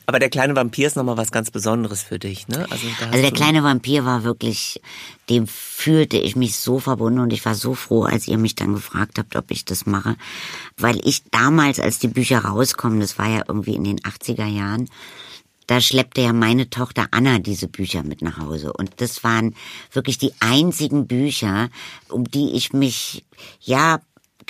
Aber 0.07 0.19
der 0.19 0.31
kleine 0.31 0.55
Vampir 0.57 0.87
ist 0.87 0.97
nochmal 0.97 1.17
was 1.17 1.33
ganz 1.33 1.51
Besonderes 1.51 2.03
für 2.03 2.19
dich, 2.19 2.49
ne? 2.49 2.67
Also, 2.71 2.87
also 3.01 3.23
der 3.23 3.33
kleine 3.33 3.63
Vampir 3.63 4.05
war 4.05 4.25
wirklich, 4.25 4.81
dem 5.29 5.47
fühlte 5.47 6.19
ich 6.19 6.37
mich 6.37 6.57
so 6.57 6.79
verbunden 6.79 7.21
und 7.21 7.33
ich 7.33 7.45
war 7.45 7.55
so 7.55 7.75
froh, 7.75 8.05
als 8.05 8.29
ihr 8.29 8.39
mich 8.39 8.55
dann 8.55 8.75
gefragt 8.75 9.19
habt, 9.19 9.37
ob 9.37 9.51
ich 9.51 9.65
das 9.65 9.87
mache. 9.87 10.17
Weil 10.77 11.01
ich 11.07 11.23
damals, 11.31 11.81
als 11.81 11.99
die 11.99 12.09
Bücher 12.09 12.45
rauskommen, 12.45 13.01
das 13.01 13.19
war 13.19 13.29
ja 13.29 13.43
irgendwie 13.47 13.75
in 13.75 13.85
den 13.85 14.01
80er 14.01 14.47
Jahren, 14.47 14.89
da 15.71 15.81
schleppte 15.81 16.21
ja 16.21 16.33
meine 16.33 16.69
Tochter 16.69 17.07
Anna 17.13 17.39
diese 17.39 17.69
Bücher 17.69 18.03
mit 18.03 18.23
nach 18.23 18.39
Hause. 18.39 18.73
Und 18.73 19.01
das 19.01 19.23
waren 19.23 19.55
wirklich 19.93 20.19
die 20.19 20.33
einzigen 20.41 21.07
Bücher, 21.07 21.69
um 22.09 22.25
die 22.25 22.55
ich 22.55 22.73
mich, 22.73 23.25
ja, 23.61 24.01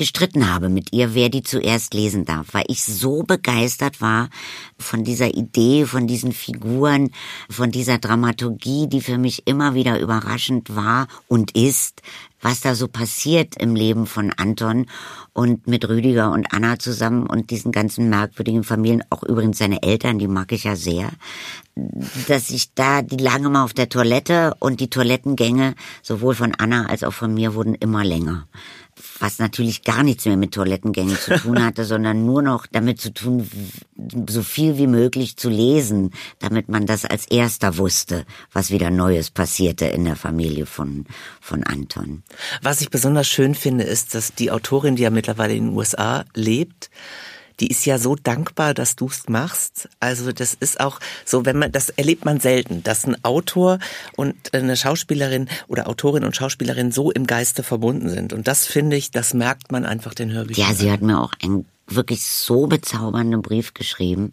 gestritten 0.01 0.51
habe 0.51 0.71
mit 0.71 0.95
ihr, 0.95 1.15
wer 1.15 1.29
die 1.29 1.43
zuerst 1.43 1.93
lesen 1.93 2.25
darf, 2.25 2.47
weil 2.53 2.65
ich 2.69 2.83
so 2.83 3.23
begeistert 3.23 4.01
war 4.01 4.31
von 4.79 5.05
dieser 5.05 5.35
Idee, 5.35 5.85
von 5.85 6.07
diesen 6.07 6.33
Figuren, 6.33 7.11
von 7.51 7.71
dieser 7.71 7.99
Dramaturgie, 7.99 8.89
die 8.89 9.03
für 9.03 9.19
mich 9.19 9.47
immer 9.47 9.75
wieder 9.75 10.01
überraschend 10.01 10.75
war 10.75 11.07
und 11.29 11.55
ist, 11.55 12.01
was 12.41 12.63
da 12.63 12.75
so 12.75 12.89
passiert 12.89 13.61
im 13.61 13.75
Leben 13.75 14.07
von 14.07 14.33
Anton 14.35 14.87
und 15.35 15.67
mit 15.67 15.87
Rüdiger 15.87 16.33
und 16.33 16.51
Anna 16.55 16.79
zusammen 16.79 17.27
und 17.27 17.51
diesen 17.51 17.71
ganzen 17.71 18.09
merkwürdigen 18.09 18.65
Familien, 18.65 19.05
auch 19.11 19.23
übrigens 19.23 19.59
seine 19.59 19.83
Eltern, 19.83 20.19
die 20.19 20.29
mag 20.29 20.51
ich 20.53 20.65
ja 20.65 20.77
sehr, 20.77 21.11
dass 22.27 22.49
ich 22.49 22.73
da, 22.73 23.03
die 23.03 23.19
lagen 23.19 23.45
immer 23.45 23.65
auf 23.65 23.75
der 23.75 23.91
Toilette 23.91 24.55
und 24.61 24.81
die 24.81 24.89
Toilettengänge 24.89 25.75
sowohl 26.01 26.35
von 26.35 26.55
Anna 26.55 26.87
als 26.87 27.05
auch 27.05 27.13
von 27.13 27.35
mir 27.35 27.55
wurden 27.55 27.75
immer 27.75 28.03
länger 28.03 28.47
was 29.19 29.39
natürlich 29.39 29.83
gar 29.83 30.03
nichts 30.03 30.25
mehr 30.25 30.37
mit 30.37 30.53
Toilettengängen 30.53 31.17
zu 31.17 31.37
tun 31.39 31.65
hatte, 31.65 31.85
sondern 31.85 32.25
nur 32.25 32.43
noch 32.43 32.67
damit 32.67 33.01
zu 33.01 33.13
tun, 33.13 33.49
so 34.29 34.43
viel 34.43 34.79
wie 34.79 34.87
möglich 34.87 35.37
zu 35.37 35.49
lesen, 35.49 36.13
damit 36.39 36.69
man 36.69 36.87
das 36.87 37.05
als 37.05 37.27
erster 37.27 37.79
wusste, 37.79 38.25
was 38.53 38.71
wieder 38.71 38.91
Neues 38.91 39.31
passierte 39.31 39.87
in 39.87 40.05
der 40.05 40.17
Familie 40.17 40.67
von, 40.67 41.07
von 41.41 41.63
Anton. 41.65 42.23
Was 42.63 42.81
ich 42.81 42.91
besonders 42.91 43.29
schön 43.29 43.55
finde, 43.55 43.85
ist, 43.85 44.15
dass 44.15 44.35
die 44.35 44.51
Autorin, 44.51 44.97
die 44.97 45.03
ja 45.03 45.11
mittlerweile 45.11 45.55
in 45.55 45.67
den 45.67 45.77
USA 45.77 46.25
lebt, 46.35 46.91
die 47.61 47.69
ist 47.69 47.85
ja 47.85 47.99
so 47.99 48.17
dankbar, 48.17 48.75
dass 48.75 48.97
du 48.97 49.07
es 49.07 49.29
machst. 49.29 49.89
Also 50.01 50.33
das 50.33 50.55
ist 50.55 50.81
auch 50.81 50.99
so, 51.25 51.45
wenn 51.45 51.59
man, 51.59 51.73
das 51.73 51.91
erlebt 51.91 52.25
man 52.25 52.41
selten, 52.41 52.83
dass 52.83 53.07
ein 53.07 53.23
Autor 53.25 53.79
und 54.17 54.35
eine 54.55 54.77
Schauspielerin 54.77 55.49
oder 55.69 55.89
Autorin 55.89 56.25
und 56.25 56.35
Schauspielerin 56.35 56.91
so 56.93 57.11
im 57.11 57.27
Geiste 57.27 57.63
verbunden 57.63 58.09
sind. 58.09 58.33
Und 58.33 58.49
das 58.49 58.67
finde 58.67 58.97
ich, 58.97 59.11
das 59.11 59.35
merkt 59.35 59.73
man 59.73 59.85
einfach 59.85 60.15
den 60.15 60.33
Hörbüchern. 60.33 60.69
Ja, 60.69 60.75
sie 60.75 60.91
hat 60.91 61.03
mir 61.03 61.21
auch 61.21 61.35
einen 61.43 61.67
wirklich 61.87 62.27
so 62.27 62.67
bezaubernden 62.67 63.43
Brief 63.43 63.75
geschrieben 63.75 64.33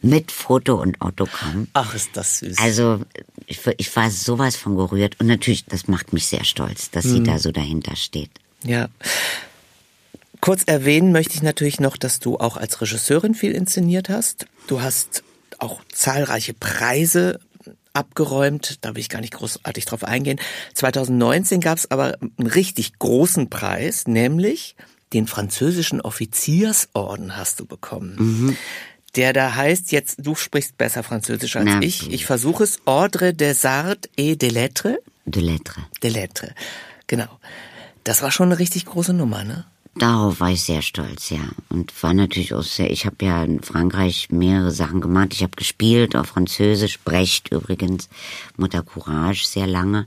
mit 0.00 0.30
Foto 0.32 0.80
und 0.80 1.00
Autogramm. 1.00 1.68
Ach, 1.72 1.94
ist 1.94 2.10
das 2.14 2.38
süß. 2.38 2.58
Also 2.58 3.00
ich, 3.46 3.60
ich 3.76 3.94
war 3.96 4.10
sowas 4.10 4.56
von 4.56 4.76
gerührt 4.76 5.20
und 5.20 5.26
natürlich, 5.26 5.64
das 5.66 5.88
macht 5.88 6.12
mich 6.12 6.26
sehr 6.26 6.44
stolz, 6.44 6.90
dass 6.90 7.04
hm. 7.04 7.10
sie 7.10 7.22
da 7.22 7.38
so 7.38 7.52
dahinter 7.52 7.96
steht. 7.96 8.30
Ja. 8.64 8.88
Kurz 10.42 10.64
erwähnen 10.66 11.12
möchte 11.12 11.34
ich 11.34 11.42
natürlich 11.42 11.78
noch, 11.78 11.96
dass 11.96 12.18
du 12.18 12.36
auch 12.36 12.56
als 12.56 12.80
Regisseurin 12.80 13.36
viel 13.36 13.52
inszeniert 13.52 14.08
hast. 14.08 14.46
Du 14.66 14.82
hast 14.82 15.22
auch 15.58 15.80
zahlreiche 15.92 16.52
Preise 16.52 17.38
abgeräumt, 17.92 18.78
da 18.80 18.96
will 18.96 19.00
ich 19.00 19.08
gar 19.08 19.20
nicht 19.20 19.34
großartig 19.34 19.84
drauf 19.84 20.02
eingehen. 20.02 20.40
2019 20.74 21.60
gab 21.60 21.78
es 21.78 21.92
aber 21.92 22.18
einen 22.20 22.48
richtig 22.48 22.98
großen 22.98 23.50
Preis, 23.50 24.08
nämlich 24.08 24.74
den 25.12 25.28
französischen 25.28 26.00
Offiziersorden 26.00 27.36
hast 27.36 27.60
du 27.60 27.64
bekommen. 27.64 28.16
Mhm. 28.18 28.56
Der 29.14 29.32
da 29.32 29.54
heißt 29.54 29.92
jetzt, 29.92 30.26
du 30.26 30.34
sprichst 30.34 30.76
besser 30.76 31.04
Französisch 31.04 31.54
als 31.54 31.66
Na, 31.66 31.82
ich. 31.82 32.10
Ich 32.10 32.26
versuche 32.26 32.64
es. 32.64 32.80
Ordre 32.84 33.32
des 33.32 33.64
Arts 33.64 34.08
et 34.16 34.42
des 34.42 34.50
Lettres. 34.50 34.96
De 35.24 35.40
Lettres. 35.40 35.84
De 36.02 36.10
Lettres. 36.10 36.50
Genau. 37.06 37.28
Das 38.02 38.22
war 38.22 38.32
schon 38.32 38.48
eine 38.48 38.58
richtig 38.58 38.86
große 38.86 39.12
Nummer, 39.12 39.44
ne? 39.44 39.66
Darauf 39.94 40.40
war 40.40 40.50
ich 40.50 40.62
sehr 40.62 40.80
stolz, 40.80 41.28
ja. 41.28 41.40
Und 41.68 42.02
war 42.02 42.14
natürlich 42.14 42.54
auch 42.54 42.62
sehr, 42.62 42.90
ich 42.90 43.04
habe 43.04 43.24
ja 43.24 43.44
in 43.44 43.62
Frankreich 43.62 44.30
mehrere 44.30 44.70
Sachen 44.70 45.02
gemacht. 45.02 45.28
Ich 45.32 45.42
habe 45.42 45.54
gespielt 45.54 46.16
auf 46.16 46.28
Französisch, 46.28 46.98
Brecht 47.00 47.52
übrigens, 47.52 48.08
Mutter 48.56 48.82
Courage 48.82 49.44
sehr 49.44 49.66
lange. 49.66 50.06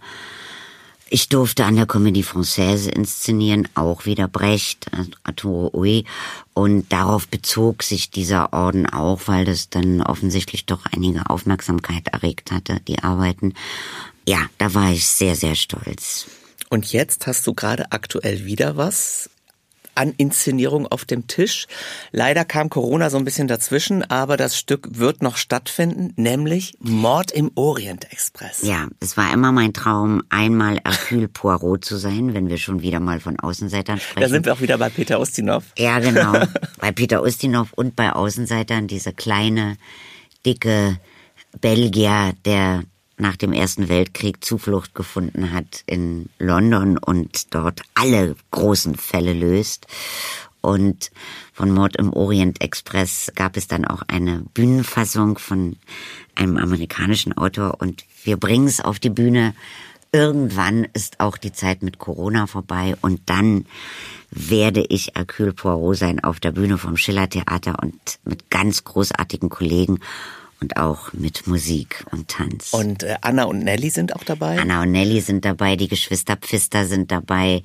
Ich 1.08 1.30
durfte 1.30 1.66
an 1.66 1.76
der 1.76 1.88
Comédie 1.88 2.26
Française 2.26 2.90
inszenieren, 2.90 3.68
auch 3.76 4.08
wieder 4.08 4.28
Brecht, 4.28 4.88
Arturo 5.24 5.70
Ui. 5.78 6.04
Und 6.56 6.92
darauf 6.92 7.28
bezog 7.28 7.84
sich 7.84 8.10
dieser 8.10 8.54
Orden 8.54 8.88
auch, 8.88 9.22
weil 9.28 9.46
das 9.46 9.70
dann 9.70 10.02
offensichtlich 10.02 10.66
doch 10.66 10.82
einige 10.92 11.30
Aufmerksamkeit 11.30 12.08
erregt 12.08 12.52
hatte, 12.52 12.80
die 12.88 13.04
Arbeiten. 13.04 13.54
Ja, 14.28 14.40
da 14.58 14.74
war 14.74 14.92
ich 14.92 15.06
sehr, 15.06 15.36
sehr 15.36 15.54
stolz. 15.54 16.26
Und 16.70 16.92
jetzt 16.92 17.28
hast 17.28 17.46
du 17.46 17.54
gerade 17.54 17.92
aktuell 17.92 18.46
wieder 18.46 18.76
was 18.76 19.30
an 19.96 20.14
Inszenierung 20.18 20.88
auf 20.88 21.06
dem 21.06 21.28
Tisch. 21.28 21.68
Leider 22.12 22.46
kam 22.46 22.70
Corona 22.70 23.10
so 23.10 23.18
ein 23.18 23.26
bisschen 23.26 23.48
dazwischen, 23.48 24.04
aber 24.04 24.38
das 24.38 24.58
Stück 24.58 25.00
wird 25.00 25.22
noch 25.22 25.38
stattfinden, 25.38 26.14
nämlich 26.16 26.78
Mord 26.80 27.32
im 27.32 27.52
Orient 27.56 28.12
Express. 28.12 28.62
Ja, 28.64 28.88
es 29.00 29.18
war 29.18 29.34
immer 29.34 29.52
mein 29.52 29.74
Traum, 29.74 30.22
einmal 30.30 30.80
Hercule 30.86 31.28
Poirot 31.28 31.86
zu 31.86 31.98
sein, 31.98 32.34
wenn 32.34 32.50
wir 32.50 32.58
schon 32.58 32.82
wieder 32.82 33.00
mal 33.00 33.20
von 33.20 33.40
Außenseitern 33.40 34.00
sprechen. 34.00 34.22
Da 34.22 34.30
sind 34.30 34.46
wir 34.46 34.54
auch 34.54 34.62
wieder 34.62 34.78
bei 34.78 34.90
Peter 34.90 35.20
Ustinov. 35.20 35.64
Ja, 35.78 36.00
genau. 36.00 36.34
bei 36.80 36.92
Peter 36.92 37.24
Ustinov 37.24 37.74
und 37.74 37.96
bei 37.96 38.12
Außenseitern, 38.12 38.88
diese 38.88 39.14
kleine, 39.14 39.78
dicke 40.46 41.00
Belgier, 41.62 42.34
der 42.46 42.84
nach 43.18 43.36
dem 43.36 43.54
Ersten 43.54 43.90
Weltkrieg 43.90 44.44
Zuflucht 44.44 44.94
gefunden 44.94 45.54
hat 45.54 45.84
in 45.86 46.30
London 46.38 46.98
und 46.98 47.54
dort 47.54 47.82
alle 47.94 48.36
großen 48.52 48.96
Fälle 48.96 49.34
löst. 49.34 49.88
Und 50.62 51.12
von 51.54 51.72
Mord 51.72 51.96
im 51.96 52.12
Orient 52.12 52.62
Express 52.62 53.32
gab 53.36 53.56
es 53.56 53.68
dann 53.68 53.86
auch 53.86 54.02
eine 54.08 54.44
Bühnenfassung 54.54 55.38
von 55.38 55.78
einem 56.34 56.58
amerikanischen 56.58 57.38
Autor 57.38 57.80
und 57.80 58.04
wir 58.24 58.38
bringen 58.38 58.68
es 58.68 58.82
auf 58.82 59.00
die 59.00 59.12
Bühne. 59.12 59.54
Irgendwann 60.12 60.88
ist 60.94 61.20
auch 61.20 61.38
die 61.38 61.52
Zeit 61.52 61.84
mit 61.84 62.00
Corona 62.00 62.48
vorbei 62.48 62.96
und 63.02 63.22
dann 63.28 63.66
werde 64.32 64.84
ich 64.90 65.12
Hercule 65.14 65.54
Poirot 65.54 65.98
sein 65.98 66.24
auf 66.24 66.40
der 66.40 66.52
Bühne 66.52 66.78
vom 66.78 66.98
Schillertheater 66.98 67.78
und 67.82 68.00
mit 68.24 68.50
ganz 68.50 68.84
großartigen 68.84 69.50
Kollegen 69.50 70.00
und 70.62 70.78
auch 70.78 71.14
mit 71.14 71.48
Musik 71.48 72.06
und 72.12 72.28
Tanz. 72.28 72.74
Und 72.74 73.04
äh, 73.04 73.16
Anna 73.22 73.44
und 73.44 73.60
Nelly 73.60 73.90
sind 73.90 74.16
auch 74.16 74.24
dabei? 74.24 74.60
Anna 74.60 74.82
und 74.82 74.92
Nelly 74.92 75.22
sind 75.22 75.46
dabei, 75.46 75.76
die 75.76 75.88
Geschwister 75.88 76.38
Pfister 76.38 76.86
sind 76.86 77.12
dabei, 77.12 77.62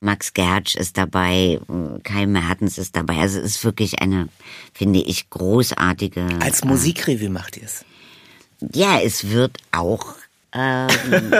Max 0.00 0.32
Gertsch 0.32 0.74
ist 0.74 0.96
dabei, 0.96 1.60
Kai 2.02 2.26
Mertens 2.26 2.78
ist 2.78 2.96
dabei. 2.96 3.18
Also 3.18 3.38
es 3.38 3.56
ist 3.56 3.64
wirklich 3.64 4.00
eine, 4.00 4.28
finde 4.72 5.00
ich, 5.00 5.30
großartige... 5.30 6.26
Als 6.40 6.64
Musikrevue 6.64 7.28
macht 7.28 7.56
ihr 7.56 7.64
es? 7.64 7.84
Ja, 8.72 9.00
es 9.00 9.30
wird 9.30 9.58
auch 9.72 10.14
ähm, 10.52 11.32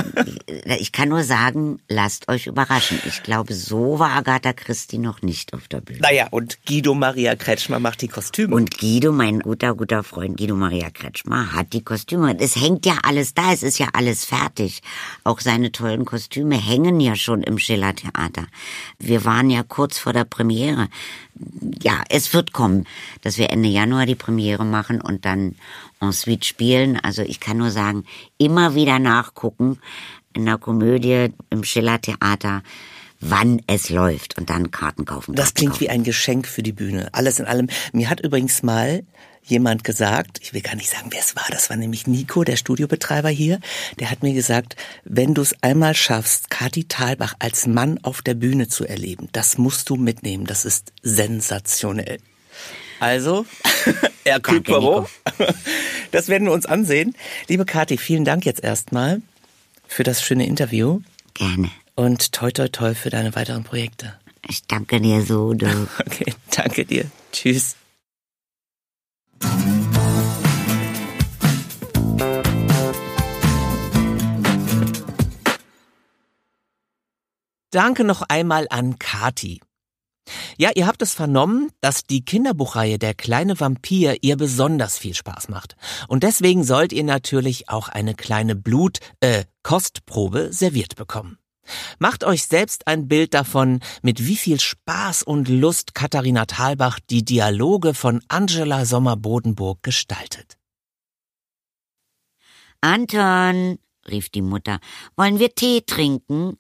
ich 0.78 0.92
kann 0.92 1.08
nur 1.08 1.24
sagen, 1.24 1.80
lasst 1.88 2.28
euch 2.28 2.46
überraschen. 2.46 3.00
Ich 3.06 3.22
glaube, 3.22 3.54
so 3.54 3.98
war 3.98 4.10
Agatha 4.10 4.52
Christie 4.52 4.98
noch 4.98 5.22
nicht 5.22 5.52
auf 5.52 5.66
der 5.66 5.80
Bühne. 5.80 6.00
Naja, 6.00 6.28
und 6.30 6.64
Guido 6.64 6.94
Maria 6.94 7.34
Kretschmer 7.34 7.80
macht 7.80 8.02
die 8.02 8.08
Kostüme. 8.08 8.54
Und 8.54 8.78
Guido, 8.78 9.10
mein 9.12 9.40
guter, 9.40 9.74
guter 9.74 10.04
Freund 10.04 10.36
Guido 10.36 10.54
Maria 10.54 10.90
Kretschmer, 10.90 11.52
hat 11.52 11.72
die 11.72 11.82
Kostüme. 11.82 12.38
Es 12.38 12.54
hängt 12.54 12.86
ja 12.86 12.98
alles 13.02 13.34
da, 13.34 13.52
es 13.52 13.64
ist 13.64 13.78
ja 13.78 13.88
alles 13.94 14.24
fertig. 14.24 14.80
Auch 15.24 15.40
seine 15.40 15.72
tollen 15.72 16.04
Kostüme 16.04 16.56
hängen 16.56 17.00
ja 17.00 17.16
schon 17.16 17.42
im 17.42 17.58
Schiller 17.58 17.94
Theater. 17.94 18.46
Wir 18.98 19.24
waren 19.24 19.50
ja 19.50 19.64
kurz 19.64 19.98
vor 19.98 20.12
der 20.12 20.24
Premiere. 20.24 20.88
Ja, 21.82 22.02
es 22.10 22.32
wird 22.34 22.52
kommen, 22.52 22.86
dass 23.22 23.38
wir 23.38 23.50
Ende 23.50 23.68
Januar 23.68 24.06
die 24.06 24.14
Premiere 24.14 24.64
machen 24.64 25.00
und 25.00 25.24
dann 25.24 25.56
ensuite 26.00 26.46
spielen. 26.46 26.98
Also 26.98 27.22
ich 27.22 27.40
kann 27.40 27.58
nur 27.58 27.70
sagen, 27.70 28.04
immer 28.38 28.74
wieder 28.74 28.98
nachgucken 29.02 29.78
in 30.32 30.46
der 30.46 30.58
Komödie 30.58 31.32
im 31.50 31.64
Schiller 31.64 32.00
Theater 32.00 32.62
wann 33.20 33.60
es 33.66 33.90
läuft 33.90 34.38
und 34.38 34.50
dann 34.50 34.70
Karten 34.70 35.04
kaufen. 35.04 35.34
Das 35.34 35.54
klingt 35.54 35.72
kaufen. 35.72 35.84
wie 35.84 35.90
ein 35.90 36.04
Geschenk 36.04 36.48
für 36.48 36.62
die 36.62 36.72
Bühne. 36.72 37.10
Alles 37.12 37.38
in 37.38 37.44
allem. 37.44 37.68
Mir 37.92 38.08
hat 38.08 38.20
übrigens 38.20 38.62
mal 38.62 39.02
jemand 39.42 39.84
gesagt, 39.84 40.38
ich 40.42 40.52
will 40.52 40.60
gar 40.60 40.74
nicht 40.74 40.90
sagen, 40.90 41.08
wer 41.10 41.20
es 41.20 41.34
war, 41.34 41.46
das 41.50 41.70
war 41.70 41.76
nämlich 41.76 42.06
Nico, 42.06 42.44
der 42.44 42.56
Studiobetreiber 42.56 43.30
hier, 43.30 43.58
der 43.98 44.10
hat 44.10 44.22
mir 44.22 44.34
gesagt, 44.34 44.76
wenn 45.04 45.34
du 45.34 45.42
es 45.42 45.54
einmal 45.62 45.94
schaffst, 45.94 46.50
Kati 46.50 46.84
Thalbach 46.84 47.34
als 47.38 47.66
Mann 47.66 47.98
auf 48.02 48.22
der 48.22 48.34
Bühne 48.34 48.68
zu 48.68 48.86
erleben, 48.86 49.28
das 49.32 49.58
musst 49.58 49.88
du 49.88 49.96
mitnehmen, 49.96 50.44
das 50.44 50.64
ist 50.64 50.92
sensationell. 51.02 52.18
Also, 53.00 53.46
Hercule 54.24 54.60
Poirot, 54.60 55.08
das 56.12 56.28
werden 56.28 56.46
wir 56.46 56.52
uns 56.52 56.66
ansehen. 56.66 57.16
Liebe 57.48 57.64
Kathi, 57.64 57.96
vielen 57.96 58.24
Dank 58.24 58.44
jetzt 58.44 58.62
erstmal 58.62 59.22
für 59.88 60.02
das 60.02 60.22
schöne 60.22 60.46
Interview. 60.46 61.00
Gerne. 61.34 61.70
Und 61.96 62.32
toi 62.32 62.50
toi 62.50 62.68
toi 62.68 62.94
für 62.94 63.10
deine 63.10 63.34
weiteren 63.34 63.64
Projekte. 63.64 64.14
Ich 64.46 64.66
danke 64.66 65.00
dir 65.00 65.22
so, 65.22 65.54
du. 65.54 65.66
Okay, 66.06 66.34
danke 66.54 66.84
dir. 66.84 67.06
Tschüss. 67.32 67.76
Danke 77.70 78.04
noch 78.04 78.22
einmal 78.28 78.66
an 78.68 78.98
Kati. 78.98 79.60
Ja, 80.58 80.70
ihr 80.74 80.86
habt 80.86 81.02
es 81.02 81.14
vernommen, 81.14 81.70
dass 81.80 82.04
die 82.04 82.24
Kinderbuchreihe 82.24 82.98
Der 82.98 83.14
kleine 83.14 83.58
Vampir 83.58 84.18
ihr 84.22 84.36
besonders 84.36 84.98
viel 84.98 85.14
Spaß 85.14 85.48
macht. 85.48 85.76
Und 86.08 86.22
deswegen 86.22 86.64
sollt 86.64 86.92
ihr 86.92 87.04
natürlich 87.04 87.68
auch 87.68 87.88
eine 87.88 88.14
kleine 88.14 88.54
Blut, 88.54 88.98
äh, 89.20 89.44
Kostprobe 89.62 90.52
serviert 90.52 90.96
bekommen. 90.96 91.38
Macht 91.98 92.24
euch 92.24 92.46
selbst 92.46 92.86
ein 92.86 93.08
Bild 93.08 93.34
davon, 93.34 93.80
mit 94.02 94.26
wie 94.26 94.36
viel 94.36 94.60
Spaß 94.60 95.22
und 95.22 95.48
Lust 95.48 95.94
Katharina 95.94 96.46
Thalbach 96.46 96.98
die 97.10 97.24
Dialoge 97.24 97.94
von 97.94 98.22
Angela 98.28 98.84
Sommer-Bodenburg 98.84 99.82
gestaltet. 99.82 100.56
Anton, 102.80 103.78
rief 104.08 104.30
die 104.30 104.42
Mutter, 104.42 104.80
wollen 105.16 105.38
wir 105.38 105.54
Tee 105.54 105.82
trinken? 105.82 106.58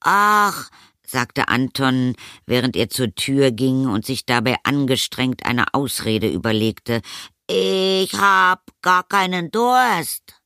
Ach, 0.00 0.70
sagte 1.06 1.48
Anton, 1.48 2.14
während 2.46 2.76
er 2.76 2.88
zur 2.88 3.14
Tür 3.14 3.50
ging 3.50 3.86
und 3.86 4.06
sich 4.06 4.26
dabei 4.26 4.56
angestrengt 4.64 5.46
eine 5.46 5.74
Ausrede 5.74 6.28
überlegte. 6.28 7.02
Ich 7.46 8.14
hab 8.14 8.62
gar 8.82 9.04
keinen 9.04 9.50
Durst. 9.50 10.40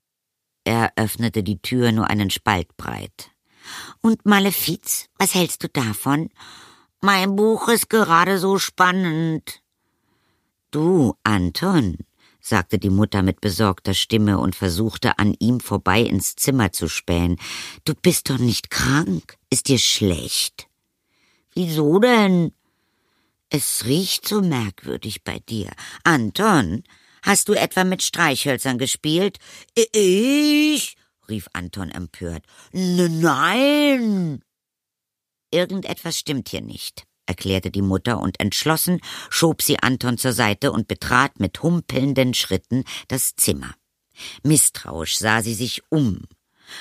Er 0.64 0.92
öffnete 0.96 1.42
die 1.42 1.62
Tür 1.62 1.92
nur 1.92 2.08
einen 2.08 2.30
Spalt 2.30 2.76
breit. 2.76 3.30
Und 4.00 4.26
Malefiz, 4.26 5.06
was 5.18 5.34
hältst 5.34 5.62
du 5.62 5.68
davon? 5.68 6.30
Mein 7.00 7.36
Buch 7.36 7.68
ist 7.68 7.88
gerade 7.88 8.38
so 8.38 8.58
spannend. 8.58 9.62
Du, 10.70 11.14
Anton, 11.22 11.96
sagte 12.48 12.78
die 12.78 12.90
Mutter 12.90 13.22
mit 13.22 13.40
besorgter 13.40 13.94
Stimme 13.94 14.38
und 14.38 14.56
versuchte 14.56 15.18
an 15.18 15.34
ihm 15.38 15.60
vorbei 15.60 16.00
ins 16.00 16.36
Zimmer 16.36 16.72
zu 16.72 16.88
spähen. 16.88 17.36
Du 17.84 17.94
bist 17.94 18.30
doch 18.30 18.38
nicht 18.38 18.70
krank. 18.70 19.36
Ist 19.50 19.68
dir 19.68 19.78
schlecht? 19.78 20.68
Wieso 21.54 21.98
denn? 21.98 22.52
Es 23.50 23.84
riecht 23.86 24.28
so 24.28 24.42
merkwürdig 24.42 25.24
bei 25.24 25.38
dir. 25.48 25.70
Anton, 26.04 26.84
hast 27.22 27.48
du 27.48 27.54
etwa 27.54 27.84
mit 27.84 28.02
Streichhölzern 28.02 28.78
gespielt? 28.78 29.38
Ich? 29.92 30.96
rief 31.28 31.48
Anton 31.52 31.90
empört. 31.90 32.44
Nein. 32.72 34.42
Irgendetwas 35.50 36.18
stimmt 36.18 36.50
hier 36.50 36.62
nicht 36.62 37.07
erklärte 37.28 37.70
die 37.70 37.82
Mutter, 37.82 38.20
und 38.20 38.40
entschlossen 38.40 39.00
schob 39.30 39.62
sie 39.62 39.78
Anton 39.78 40.18
zur 40.18 40.32
Seite 40.32 40.72
und 40.72 40.88
betrat 40.88 41.38
mit 41.40 41.62
humpelnden 41.62 42.34
Schritten 42.34 42.84
das 43.08 43.36
Zimmer. 43.36 43.74
Misstrauisch 44.42 45.16
sah 45.18 45.42
sie 45.42 45.54
sich 45.54 45.82
um, 45.90 46.22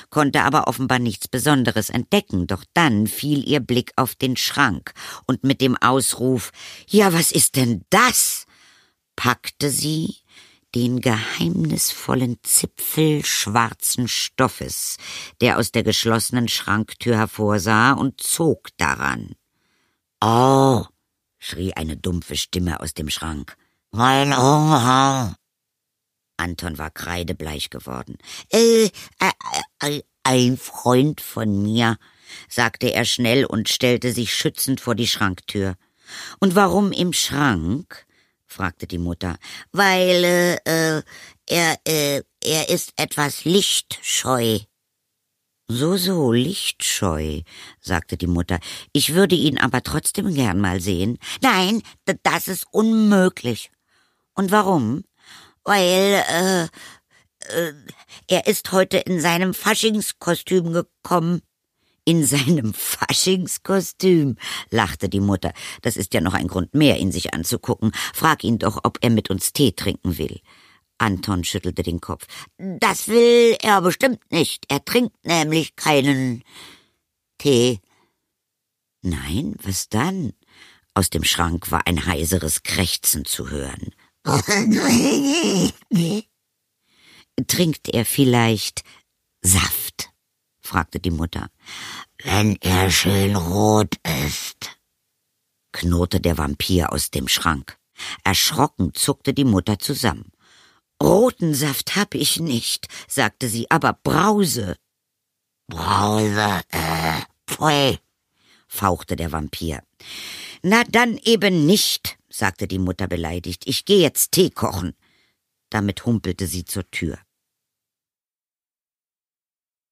konnte 0.10 0.41
aber 0.41 0.67
offenbar 0.67 0.99
nichts 0.99 1.27
Besonderes 1.27 1.89
entdecken, 1.89 2.47
doch 2.47 2.63
dann 2.73 3.07
fiel 3.07 3.47
ihr 3.47 3.60
Blick 3.60 3.91
auf 3.95 4.15
den 4.15 4.38
Schrank, 4.38 4.93
und 5.25 5.43
mit 5.43 5.62
dem 5.62 5.77
Ausruf 5.77 6.51
Ja, 6.88 7.13
was 7.13 7.31
ist 7.31 7.55
denn 7.55 7.83
das? 7.89 8.45
packte 9.15 9.71
sie 9.71 10.17
den 10.75 11.01
geheimnisvollen 11.01 12.38
Zipfel 12.43 13.25
schwarzen 13.25 14.07
Stoffes, 14.07 14.97
der 15.41 15.57
aus 15.57 15.71
der 15.71 15.83
geschlossenen 15.83 16.47
Schranktür 16.47 17.17
hervorsah, 17.17 17.93
und 17.93 18.21
zog 18.21 18.69
daran. 18.77 19.33
Oh, 20.19 20.86
schrie 21.38 21.73
eine 21.73 21.95
dumpfe 21.95 22.36
Stimme 22.36 22.80
aus 22.80 22.93
dem 22.93 23.10
Schrank. 23.10 23.56
Mein 23.91 24.36
Hunger. 24.36 25.36
Anton 26.38 26.77
war 26.77 26.91
kreidebleich 26.91 27.69
geworden. 27.69 28.17
Äh, 28.51 28.86
äh, 28.86 29.32
äh, 29.80 30.01
ein 30.23 30.58
Freund 30.58 31.21
von 31.21 31.62
mir, 31.62 31.97
sagte 32.49 32.93
er 32.93 33.06
schnell 33.06 33.45
und 33.45 33.69
stellte 33.69 34.12
sich 34.12 34.34
schützend 34.34 34.82
vor 34.82 34.95
die 34.95 35.08
Schranktür. 35.08 35.75
Und 36.39 36.56
warum 36.56 36.91
im 36.91 37.13
Schrank? 37.13 38.06
fragte 38.45 38.88
die 38.88 38.97
Mutter. 38.97 39.38
Weil, 39.71 40.23
äh, 40.23 40.97
äh 40.97 41.01
er, 41.49 41.80
äh, 41.88 42.23
er 42.43 42.69
ist 42.69 42.93
etwas 42.97 43.45
lichtscheu. 43.45 44.60
So, 45.69 45.97
so, 45.97 46.32
lichtscheu, 46.32 47.41
sagte 47.82 48.15
die 48.15 48.27
Mutter. 48.27 48.60
Ich 48.93 49.13
würde 49.13 49.36
ihn 49.36 49.58
aber 49.58 49.84
trotzdem 49.84 50.34
gern 50.34 50.62
mal 50.62 50.80
sehen. 50.80 51.17
Nein, 51.41 51.82
das 52.23 52.47
ist 52.47 52.65
unmöglich. 52.71 53.69
Und 54.34 54.51
warum? 54.51 55.03
Weil, 55.65 56.23
äh, 56.30 56.63
äh, 57.49 57.73
er 58.27 58.47
ist 58.47 58.71
heute 58.71 58.97
in 58.99 59.19
seinem 59.19 59.53
Faschingskostüm 59.53 60.71
gekommen. 60.71 61.41
In 62.06 62.25
seinem 62.25 62.73
Faschingskostüm, 62.73 64.38
lachte 64.69 65.10
die 65.10 65.19
Mutter. 65.19 65.51
Das 65.82 65.97
ist 65.97 66.13
ja 66.13 66.21
noch 66.21 66.34
ein 66.34 66.47
Grund 66.47 66.75
mehr, 66.75 66.97
ihn 66.97 67.12
sich 67.12 67.34
anzugucken. 67.34 67.91
Frag 68.13 68.45
ihn 68.45 68.58
doch, 68.58 68.80
ob 68.84 68.99
er 69.01 69.10
mit 69.10 69.30
uns 69.30 69.51
Tee 69.51 69.73
trinken 69.73 70.17
will. 70.17 70.39
Anton 70.97 71.43
schüttelte 71.43 71.83
den 71.83 72.01
Kopf. 72.01 72.25
Das 72.57 73.07
will 73.07 73.57
er 73.62 73.81
bestimmt 73.81 74.31
nicht. 74.31 74.65
Er 74.69 74.83
trinkt 74.83 75.25
nämlich 75.25 75.75
keinen 75.75 76.43
Tee. 77.38 77.79
Nein, 79.01 79.55
was 79.62 79.89
dann? 79.89 80.33
Aus 80.93 81.10
dem 81.10 81.23
Schrank 81.23 81.71
war 81.71 81.86
ein 81.86 82.05
heiseres 82.05 82.63
Krächzen 82.63 83.25
zu 83.25 83.49
hören. 83.49 83.93
Trinkt 87.47 87.89
er 87.89 88.03
vielleicht 88.05 88.83
Saft? 89.41 90.10
fragte 90.60 90.99
die 90.99 91.12
Mutter. 91.12 91.49
Wenn 92.23 92.57
er 92.62 92.89
schön 92.91 93.36
rot 93.36 93.95
ist, 94.25 94.77
knurrte 95.71 96.19
der 96.19 96.38
Vampir 96.38 96.91
aus 96.91 97.12
dem 97.12 97.27
Schrank. 97.27 97.77
Erschrocken 98.23 98.93
zuckte 98.93 99.33
die 99.33 99.45
Mutter 99.45 99.79
zusammen. 99.79 100.31
Roten 101.01 101.53
Saft 101.53 101.95
hab 101.95 102.15
ich 102.15 102.39
nicht, 102.39 102.88
sagte 103.07 103.49
sie, 103.49 103.69
aber 103.69 103.93
Brause. 103.93 104.75
Brause, 105.67 106.62
äh, 106.71 107.21
pfui, 107.45 107.99
fauchte 108.67 109.15
der 109.15 109.31
Vampir. 109.31 109.83
Na 110.63 110.83
dann 110.86 111.17
eben 111.17 111.65
nicht, 111.65 112.17
sagte 112.29 112.67
die 112.67 112.79
Mutter 112.79 113.07
beleidigt. 113.07 113.63
Ich 113.67 113.86
geh 113.86 114.01
jetzt 114.01 114.31
Tee 114.31 114.49
kochen. 114.49 114.95
Damit 115.69 116.05
humpelte 116.05 116.47
sie 116.47 116.65
zur 116.65 116.89
Tür. 116.89 117.19